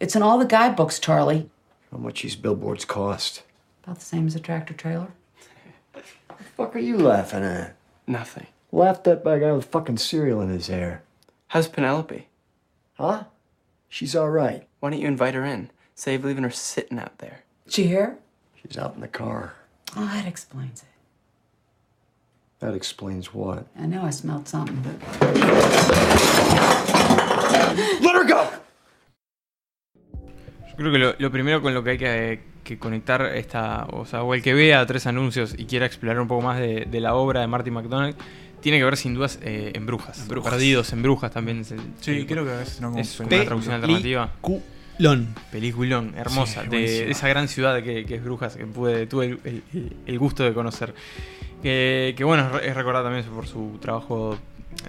It's 0.00 0.14
in 0.14 0.22
all 0.22 0.38
the 0.38 0.44
guidebooks, 0.44 0.98
Charlie. 0.98 1.48
How 1.90 1.98
much 1.98 2.22
these 2.22 2.36
billboards 2.36 2.84
cost? 2.84 3.42
About 3.84 3.98
the 3.98 4.04
same 4.04 4.26
as 4.26 4.34
a 4.34 4.40
tractor 4.40 4.74
trailer. 4.74 5.08
What 5.92 6.04
the 6.38 6.44
fuck 6.44 6.76
are 6.76 6.80
you 6.80 6.98
laughing 6.98 7.44
at? 7.44 7.76
Nothing. 8.06 8.46
Laughed 8.72 9.06
at 9.06 9.22
by 9.22 9.36
a 9.36 9.40
guy 9.40 9.52
with 9.52 9.66
fucking 9.66 9.98
cereal 9.98 10.40
in 10.40 10.48
his 10.48 10.66
hair. 10.66 11.02
How's 11.54 11.68
Penelope? 11.68 12.26
Huh? 12.94 13.24
She's 13.88 14.16
alright. 14.16 14.66
Why 14.80 14.90
don't 14.90 14.98
you 14.98 15.06
invite 15.06 15.34
her 15.34 15.44
in? 15.44 15.70
Save 15.94 16.24
leaving 16.24 16.42
her 16.42 16.50
sitting 16.50 16.98
out 16.98 17.18
there. 17.18 17.44
Did 17.66 17.78
you 17.78 17.84
hear? 17.84 18.18
She's 18.60 18.76
out 18.76 18.96
in 18.96 19.00
the 19.00 19.06
car. 19.06 19.54
Oh, 19.96 20.04
that 20.12 20.26
explains 20.26 20.82
it. 20.82 20.88
That 22.58 22.74
explains 22.74 23.32
what. 23.32 23.68
I 23.78 23.86
know 23.86 24.02
I 24.02 24.10
smelled 24.10 24.48
something, 24.48 24.82
but 24.82 25.00
Let 28.02 28.16
her 28.16 28.24
go! 28.24 28.50
Yo 30.70 30.76
creo 30.76 30.90
que 30.90 30.98
lo, 30.98 31.14
lo 31.16 31.30
primero 31.30 31.62
con 31.62 31.72
lo 31.72 31.84
que 31.84 31.90
hay 31.90 31.98
que, 31.98 32.42
que 32.64 32.80
conectar 32.80 33.22
esta, 33.36 33.86
o 33.92 34.04
sea, 34.06 34.24
o 34.24 34.34
el 34.34 34.42
que 34.42 34.54
vea 34.54 34.84
tres 34.86 35.06
anuncios 35.06 35.54
y 35.56 35.66
quiera 35.66 35.86
explorar 35.86 36.18
un 36.18 36.26
poco 36.26 36.42
más 36.42 36.58
de, 36.58 36.86
de 36.90 37.00
la 37.00 37.14
obra 37.14 37.42
de 37.42 37.46
Marty 37.46 37.70
McDonald, 37.70 38.16
tiene 38.64 38.78
que 38.78 38.84
ver 38.84 38.96
sin 38.96 39.12
dudas 39.14 39.38
eh, 39.42 39.72
en 39.74 39.84
Brujas. 39.86 40.26
Brujas. 40.26 40.50
Perdidos 40.52 40.90
en 40.94 41.02
Brujas 41.02 41.30
también 41.30 41.60
es 41.60 41.70
el. 41.70 41.80
Sí, 42.00 42.12
el- 42.12 42.26
creo 42.26 42.44
que 42.44 42.50
a 42.50 42.56
veces 42.56 42.80
no 42.80 42.88
como 42.88 43.00
es 43.02 43.20
una 43.20 43.28
traducción 43.44 43.74
alternativa. 43.74 44.32
Peliculón. 44.42 45.34
Peliculón, 45.52 46.14
hermosa, 46.16 46.62
Sí, 46.64 46.68
de, 46.70 47.10
esa 47.10 47.28
gran 47.28 47.46
ciudad 47.48 47.82
que, 47.82 48.06
que 48.06 48.14
es 48.14 48.24
Brujas, 48.24 48.56
que 48.56 48.64
pude, 48.66 49.06
tuve 49.06 49.26
el, 49.26 49.38
el- 49.44 49.96
el 50.06 50.18
gusto 50.18 50.42
de 50.44 50.54
conocer. 50.54 50.94
Que, 51.62 52.14
que 52.16 52.24
bueno, 52.24 52.58
es 52.58 52.66
es 52.68 52.74
recordada 52.74 53.04
también 53.10 53.24
por 53.26 53.46
su 53.46 53.78
trabajo 53.80 54.38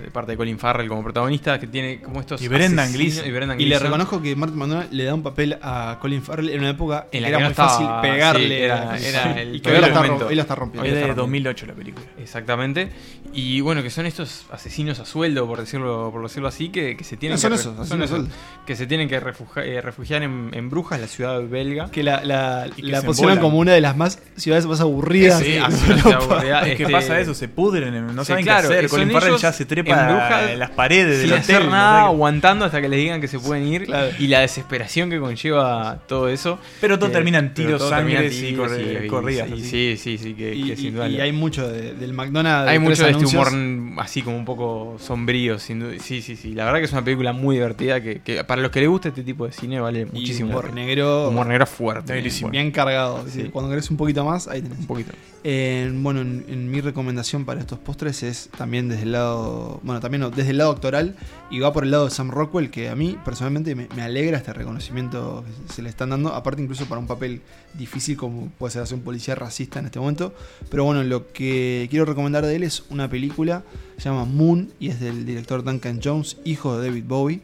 de 0.02 0.12
parte 0.12 0.32
de 0.34 0.38
Colin 0.38 0.60
Farrell 0.60 0.88
como 0.90 1.04
protagonista, 1.04 1.60
que 1.60 1.68
tiene 1.68 2.02
como 2.02 2.20
estos. 2.20 2.42
Y 2.42 2.48
Brendan 2.48 2.92
Gleeson. 2.92 3.26
Y, 3.28 3.32
Brendan 3.32 3.60
Y 3.62 3.66
le 3.66 3.80
reconozco 3.80 4.22
que 4.22 4.36
Martin 4.36 4.58
McDonald 4.60 4.92
le 4.92 5.04
da 5.06 5.14
un 5.14 5.24
papel 5.24 5.58
a 5.62 5.98
Colin 6.02 6.22
Farrell 6.22 6.50
en 6.50 6.60
una 6.60 6.70
época 6.72 7.08
En 7.12 7.22
la 7.22 7.30
era 7.30 7.38
que 7.38 7.44
no 7.44 7.48
muy 7.48 7.52
estaba- 7.52 7.70
fácil 7.70 7.88
pegarle. 8.02 8.48
sí, 8.48 8.54
era- 8.64 8.98
era 9.00 9.42
el 9.42 9.56
y 9.56 9.60
que 9.62 9.70
hoy 9.70 9.80
la, 9.80 9.88
está, 9.88 9.94
la 10.02 10.56
rompiendo. 10.56 10.86
Es 10.88 10.94
de 10.94 11.02
está 11.02 11.14
2008 11.14 11.66
la 11.68 11.74
película. 11.74 12.06
Exactamente. 12.18 12.90
Y 13.34 13.62
bueno, 13.62 13.84
que 13.84 13.90
son 13.90 14.06
estos 14.06 14.46
asesinos 14.52 15.00
a 15.00 15.06
sueldo, 15.06 15.46
por 15.48 15.60
decirlo, 15.60 16.10
por 16.12 16.24
decirlo 16.24 16.48
así, 16.48 16.70
que, 16.70 16.96
que 16.96 17.04
se 17.04 17.18
tienen 17.18 17.36
No, 17.36 17.42
son 17.42 17.50
que 17.52 17.56
esos, 17.56 17.92
a 17.92 18.04
esos, 18.04 18.28
que 18.66 18.76
se 18.76 18.88
tienen 18.88 19.10
que 19.10 19.16
eh, 19.16 19.82
refugiar 19.82 20.24
en, 20.24 20.50
en 20.54 20.70
Brujas, 20.70 21.00
la 21.02 21.08
ciudad 21.08 21.42
belga. 21.48 21.90
Que 21.92 22.02
la, 22.04 22.24
la, 22.24 22.68
que 22.76 22.82
posicionan 22.82 23.08
embolan. 23.12 23.40
como 23.40 23.58
una 23.60 23.74
de 23.74 23.82
las 23.82 23.98
más 23.98 24.20
ciudades 24.38 24.66
más 24.66 24.80
aburridas. 24.82 25.42
Sí, 25.42 25.58
aburrida. 25.58 26.64
Que 26.64 26.72
Este- 26.84 26.90
pasa 26.90 27.20
eso, 27.20 27.34
se 27.34 27.48
pudren, 27.48 28.16
no 28.16 28.24
Sí, 28.24 28.28
saben 28.30 28.46
claro, 28.46 28.70
qué 28.70 28.76
hacer. 28.76 28.90
son 28.90 29.00
Colin 29.00 29.12
Farrell 29.14 29.38
ya 29.38 29.52
se 29.52 29.66
trepa 29.84 30.02
en 30.02 30.08
Brujas 30.16 30.50
en 30.52 30.60
las 30.60 30.70
paredes 30.72 31.20
sin 31.22 31.30
del 31.30 31.40
hacer 31.40 31.66
no 31.66 31.72
nada, 31.72 32.00
sé 32.02 32.06
aguantando 32.08 32.66
hasta 32.66 32.82
que 32.82 32.90
les 32.90 33.00
digan 33.00 33.22
que 33.22 33.28
se 33.28 33.40
pueden 33.40 33.68
ir. 33.68 33.86
Claro. 33.86 34.12
Y 34.18 34.28
la 34.28 34.40
desesperación 34.40 35.10
que 35.10 35.20
conlleva 35.20 36.00
todo 36.08 36.30
eso. 36.30 36.60
Pero 36.82 36.98
todo 36.98 37.10
Eh, 37.10 37.14
termina 37.14 37.38
en 37.40 37.54
tiros, 37.54 37.80
todo 37.80 37.90
termina 37.90 38.24
y 38.24 38.30
tiros 38.30 38.72
corre- 38.72 39.06
y- 39.06 39.08
corridas, 39.08 39.50
y-. 39.52 39.62
Sí, 39.64 39.96
sí, 39.98 40.18
sí, 40.18 40.34
que, 40.34 40.56
Y, 40.56 40.64
que 40.70 40.76
sin 40.76 40.94
duda. 40.96 41.08
y 41.08 41.20
hay 41.22 41.32
mucho 41.32 41.68
de- 41.68 41.94
del 41.94 42.14
McDonald's. 42.14 42.70
Hay 42.70 42.80
de 42.80 42.80
mucho 42.80 43.04
de 43.04 43.12
este 43.12 43.26
humor 43.26 43.48
anuncios. 43.50 44.00
así 44.06 44.22
como 44.22 44.38
un 44.38 44.46
poco 44.46 44.98
sombrío, 45.00 45.60
sin 45.60 45.80
duda. 45.82 45.94
Sí, 46.02 46.22
sí, 46.22 46.36
sí. 46.36 46.54
La 46.54 46.66
verdad 46.66 46.80
que 46.80 46.86
es 46.86 46.92
una 46.92 47.04
película 47.04 47.34
muy 47.34 47.56
divertida 47.56 48.02
que, 48.02 48.22
que 48.22 48.44
para 48.44 48.62
los 48.62 48.72
que 48.72 48.80
les 48.80 48.90
gusta 48.90 49.10
este 49.10 49.24
tipo 49.24 49.46
de 49.46 49.52
cine 49.52 49.80
vale 49.80 50.06
muchísimo. 50.06 50.50
humor 50.50 50.74
negro. 50.74 51.30
Humor 51.30 51.48
negro 51.48 51.66
fuerte. 51.66 52.14
Negrísimo. 52.14 52.50
Bien 52.50 52.72
cargado. 52.72 53.26
Sí. 53.30 53.50
Cuando 53.52 53.70
querés 53.70 53.90
un 53.92 53.98
poquito 53.98 54.24
más, 54.26 54.48
ahí 54.48 54.62
tenés. 54.62 54.80
Un 54.80 54.88
poquito. 54.88 55.12
Eh, 55.48 55.92
bueno, 55.94 56.22
en, 56.22 56.44
en 56.50 56.72
mi 56.72 56.82
recomendación 56.82 57.46
para 57.46 57.60
estos 57.60 57.78
postres 57.78 58.24
es 58.24 58.50
también 58.58 58.90
desde 58.90 59.04
el 59.04 59.12
lado, 59.12 59.65
bueno, 59.84 60.00
también 60.02 60.30
desde 60.36 60.52
el 60.52 60.58
lado 60.58 60.72
actoral 60.72 61.16
y 61.50 61.60
va 61.60 61.72
por 61.74 61.84
el 61.84 61.92
lado 61.92 62.06
de 62.06 62.12
Sam 62.12 62.32
Rockwell, 62.32 62.70
que 62.70 62.90
a 62.90 62.96
mí 62.96 63.18
personalmente 63.24 63.76
me, 63.76 63.88
alegra 64.02 64.38
este 64.38 64.54
reconocimiento 64.54 65.44
que 65.68 65.74
se 65.74 65.82
le 65.82 65.90
están 65.90 66.10
dando, 66.10 66.34
aparte 66.34 66.62
incluso 66.62 66.86
para 66.86 67.00
un 67.00 67.08
papel 67.08 67.42
difícil 67.74 68.18
como 68.18 68.50
puede 68.58 68.72
ser 68.72 68.82
hacer 68.82 68.98
un 68.98 69.04
policía 69.04 69.36
racista 69.36 69.80
en 69.80 69.86
este 69.86 70.00
momento. 70.00 70.34
Pero 70.70 70.84
bueno, 70.84 71.04
lo 71.04 71.32
que 71.32 71.88
quiero 71.90 72.06
recomendar 72.06 72.46
de 72.46 72.56
él 72.56 72.64
es 72.64 72.84
una 72.90 73.10
película, 73.10 73.64
se 73.98 74.10
llama 74.10 74.26
Moon 74.26 74.72
y 74.80 74.90
es 74.90 75.00
del 75.00 75.26
director 75.26 75.64
Duncan 75.64 76.00
Jones, 76.04 76.38
hijo 76.46 76.78
de 76.78 76.88
David 76.88 77.04
Bowie. 77.08 77.42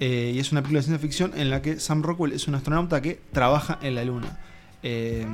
Eh, 0.00 0.32
y 0.34 0.38
es 0.40 0.50
una 0.50 0.62
película 0.62 0.80
de 0.80 0.84
ciencia 0.84 1.00
ficción 1.00 1.32
en 1.36 1.48
la 1.48 1.62
que 1.62 1.78
Sam 1.78 2.02
Rockwell 2.02 2.32
es 2.32 2.48
un 2.48 2.56
astronauta 2.56 3.00
que 3.00 3.20
trabaja 3.32 3.78
en 3.82 3.94
la 3.94 4.04
luna. 4.04 4.40
Eh, 4.82 5.24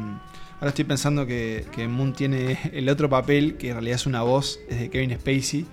ahora 0.57 0.69
estoy 0.69 0.85
pensando 0.85 1.27
que 1.27 1.89
Moon 1.89 2.13
tiene 2.13 2.59
el 2.73 2.89
otro 2.89 3.09
papel, 3.09 3.57
que 3.57 3.69
en 3.69 3.75
realidad 3.75 3.97
es 3.97 4.07
una 4.07 4.23
voz, 4.23 4.61
es 4.69 4.79
de 4.79 4.91
Kevin 4.91 5.19
Spacey. 5.19 5.67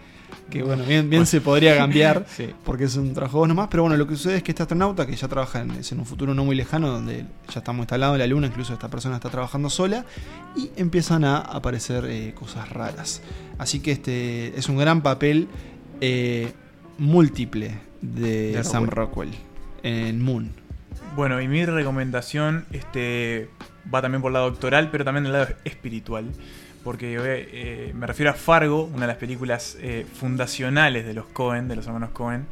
Que 0.50 0.62
bueno, 0.64 0.84
bien, 0.84 1.10
bien 1.10 1.26
se 1.26 1.42
podría 1.42 1.76
cambiar 1.78 2.26
Sí. 2.30 2.50
porque 2.64 2.84
es 2.86 2.96
un 2.96 3.14
trabajo 3.14 3.38
de 3.38 3.40
voz 3.40 3.48
nomás. 3.48 3.68
Pero 3.70 3.84
bueno, 3.84 3.98
lo 3.98 4.08
que 4.08 4.16
sucede 4.16 4.38
es 4.38 4.44
que 4.44 4.52
este 4.52 4.64
astronauta, 4.64 5.06
que 5.08 5.16
ya 5.16 5.28
trabaja 5.28 5.62
en, 5.62 5.72
es 5.72 5.92
en 5.92 6.00
un 6.00 6.06
futuro 6.06 6.34
no 6.34 6.46
muy 6.46 6.56
lejano, 6.56 6.90
donde 6.90 7.26
ya 7.54 7.60
estamos 7.60 7.84
instalados 7.84 8.16
en 8.16 8.20
la 8.20 8.28
luna, 8.28 8.48
incluso 8.48 8.74
esta 8.74 8.90
persona 8.90 9.16
está 9.16 9.30
trabajando 9.30 9.70
sola, 9.70 10.06
y 10.56 10.70
empiezan 10.78 11.24
a 11.24 11.38
aparecer 11.38 12.06
eh, 12.06 12.34
cosas 12.36 12.70
raras. 12.70 13.22
Así 13.58 13.80
que 13.80 13.92
este 13.92 14.58
es 14.58 14.70
un 14.70 14.78
gran 14.78 15.02
papel 15.02 15.48
eh, 16.02 16.52
múltiple 16.98 17.80
de, 18.02 18.52
De 18.54 18.64
Sam 18.64 18.88
Rockwell 18.88 19.32
en 19.84 20.22
Moon. 20.24 20.52
Bueno, 21.16 21.42
y 21.42 21.48
mi 21.48 21.66
recomendación 21.66 22.66
este, 22.72 23.50
va 23.94 24.02
también 24.02 24.22
por 24.22 24.30
el 24.30 24.34
lado 24.34 24.50
doctoral, 24.52 24.90
pero 24.92 25.06
también 25.06 25.24
del 25.24 25.34
lado 25.34 25.48
espiritual. 25.64 26.26
Porque 26.86 27.18
eh, 27.20 27.92
me 27.94 28.08
refiero 28.08 28.30
a 28.32 28.36
Fargo, 28.36 28.84
una 28.86 29.02
de 29.02 29.08
las 29.08 29.18
películas 29.18 29.76
eh, 29.82 30.06
fundacionales 30.20 31.04
de 31.06 31.14
los 31.16 31.26
Cohen, 31.26 31.68
de 31.68 31.76
los 31.76 31.88
hermanos 31.88 32.12
Cohen, 32.12 32.46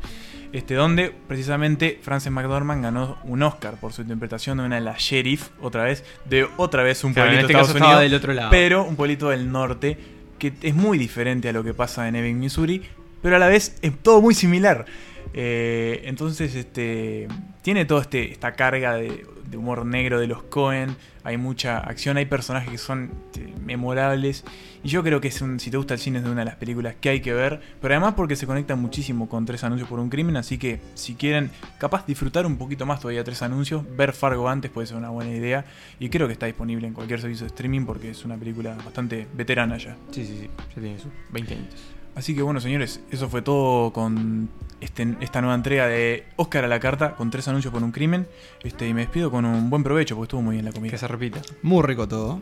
este, 0.52 0.74
donde 0.74 1.14
precisamente 1.28 2.00
Frances 2.02 2.32
McDormand 2.32 2.84
ganó 2.84 3.18
un 3.24 3.44
Oscar 3.44 3.76
por 3.80 3.94
su 3.94 4.02
interpretación 4.02 4.58
de 4.58 4.66
una 4.66 4.76
de 4.76 4.82
las 4.82 5.00
sheriff, 5.00 5.50
otra 5.62 5.84
vez, 5.84 6.04
de 6.26 6.48
otra 6.58 6.82
vez 6.84 7.04
un 7.04 7.14
Claro, 7.14 7.30
pueblito 7.30 7.42
este 7.48 7.54
de 7.54 7.60
caso 7.60 7.72
Estados 7.72 7.76
estaba 7.76 7.96
Unidos, 8.02 8.12
del 8.12 8.18
otro 8.20 8.34
lado. 8.34 8.50
pero 8.50 8.84
un 8.84 8.96
pueblito 8.96 9.30
del 9.30 9.52
norte, 9.52 9.98
que 10.40 10.52
es 10.64 10.74
muy 10.76 10.98
diferente 10.98 11.48
a 11.50 11.54
lo 11.54 11.64
que 11.64 11.74
pasa 11.76 12.08
en 12.08 12.16
Ebbing, 12.16 12.40
Missouri, 12.40 12.82
pero 13.22 13.36
a 13.36 13.40
la 13.40 13.48
vez 13.48 13.78
es 13.84 13.96
todo 14.02 14.20
muy 14.22 14.34
similar. 14.34 14.86
Eh, 15.34 16.02
entonces, 16.06 16.56
este 16.56 17.28
tiene 17.64 17.86
toda 17.86 18.02
este, 18.02 18.32
esta 18.32 18.54
carga 18.54 18.96
de, 18.96 19.26
humor 19.56 19.86
negro 19.86 20.20
de 20.20 20.26
los 20.28 20.42
Cohen. 20.44 20.96
Hay 21.24 21.38
mucha 21.38 21.78
acción, 21.78 22.18
hay 22.18 22.26
personajes 22.26 22.72
que 22.72 22.80
son 22.80 23.12
este, 23.28 23.54
memorables. 23.64 24.44
Y 24.84 24.90
yo 24.90 25.04
creo 25.04 25.22
que 25.22 25.28
es 25.28 25.42
un, 25.44 25.60
si 25.60 25.70
te 25.70 25.78
gusta 25.78 25.94
el 25.94 26.00
cine 26.00 26.20
es 26.20 26.26
una 26.26 26.42
de 26.42 26.46
las 26.46 26.56
películas 26.56 26.96
que 27.00 27.10
hay 27.10 27.22
que 27.22 27.34
ver. 27.34 27.62
Pero 27.80 27.94
además 27.94 28.16
porque 28.16 28.36
se 28.36 28.48
conecta 28.48 28.76
muchísimo 28.76 29.30
con 29.30 29.46
Tres 29.46 29.64
Anuncios 29.64 29.88
por 29.88 30.00
un 30.00 30.10
Crimen. 30.10 30.38
Así 30.38 30.58
que 30.58 30.82
si 30.96 31.14
quieren 31.14 31.52
capaz 31.78 32.06
disfrutar 32.08 32.48
un 32.48 32.58
poquito 32.58 32.88
más 32.88 33.00
todavía 33.00 33.24
Tres 33.24 33.44
Anuncios, 33.44 33.84
ver 33.96 34.14
Fargo 34.14 34.50
antes 34.50 34.72
puede 34.72 34.88
ser 34.88 34.98
una 34.98 35.10
buena 35.10 35.32
idea. 35.32 35.66
Y 36.00 36.10
creo 36.10 36.26
que 36.26 36.34
está 36.34 36.48
disponible 36.48 36.88
en 36.88 36.94
cualquier 36.94 37.22
servicio 37.22 37.46
de 37.46 37.50
streaming 37.50 37.86
porque 37.86 38.10
es 38.10 38.26
una 38.26 38.36
película 38.36 38.76
bastante 38.84 39.28
veterana 39.34 39.78
ya. 39.78 39.96
Sí, 40.10 40.26
sí, 40.26 40.38
sí. 40.42 40.50
Ya 40.76 40.82
tiene 40.82 40.98
sus 40.98 41.12
20 41.32 41.54
años. 41.54 41.93
Así 42.16 42.36
que 42.36 42.42
bueno, 42.44 42.60
señores, 42.62 43.00
eso 43.12 43.28
fue 43.30 43.42
todo 43.42 43.92
con 43.92 44.50
este- 44.82 45.16
esta 45.22 45.42
nueva 45.42 45.56
entrega 45.56 45.88
de 45.88 46.26
Oscar 46.36 46.64
a 46.64 46.68
la 46.68 46.80
carta 46.80 47.16
con 47.16 47.32
tres 47.32 47.48
anuncios 47.48 47.74
por 47.74 47.82
un 47.84 47.92
crimen. 47.92 48.28
Este, 48.64 48.88
y 48.88 48.94
me 48.94 49.02
despido 49.02 49.32
con 49.32 49.46
un 49.46 49.70
buen 49.70 49.84
provecho 49.84 50.16
porque 50.16 50.26
estuvo 50.26 50.42
muy 50.42 50.54
bien 50.56 50.66
la 50.66 50.72
comida. 50.72 50.92
Que 50.92 50.98
se 50.98 51.08
repita. 51.08 51.42
Muy 51.64 51.82
rico 51.84 52.08
todo. 52.08 52.40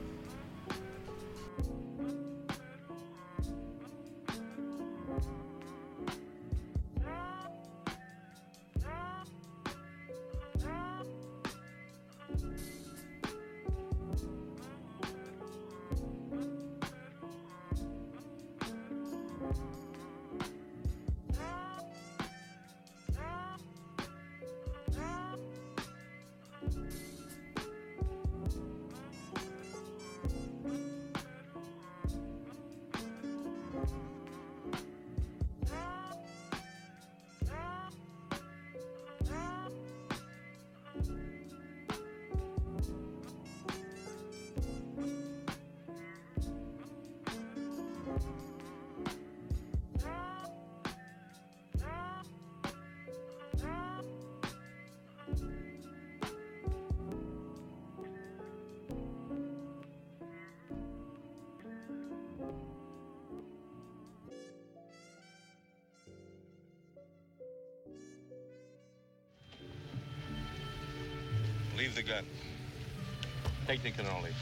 Leave 71.81 71.95
the 71.95 72.03
gun. 72.03 72.23
Take 73.65 73.81
the 73.81 73.89
cannoli. 73.89 74.33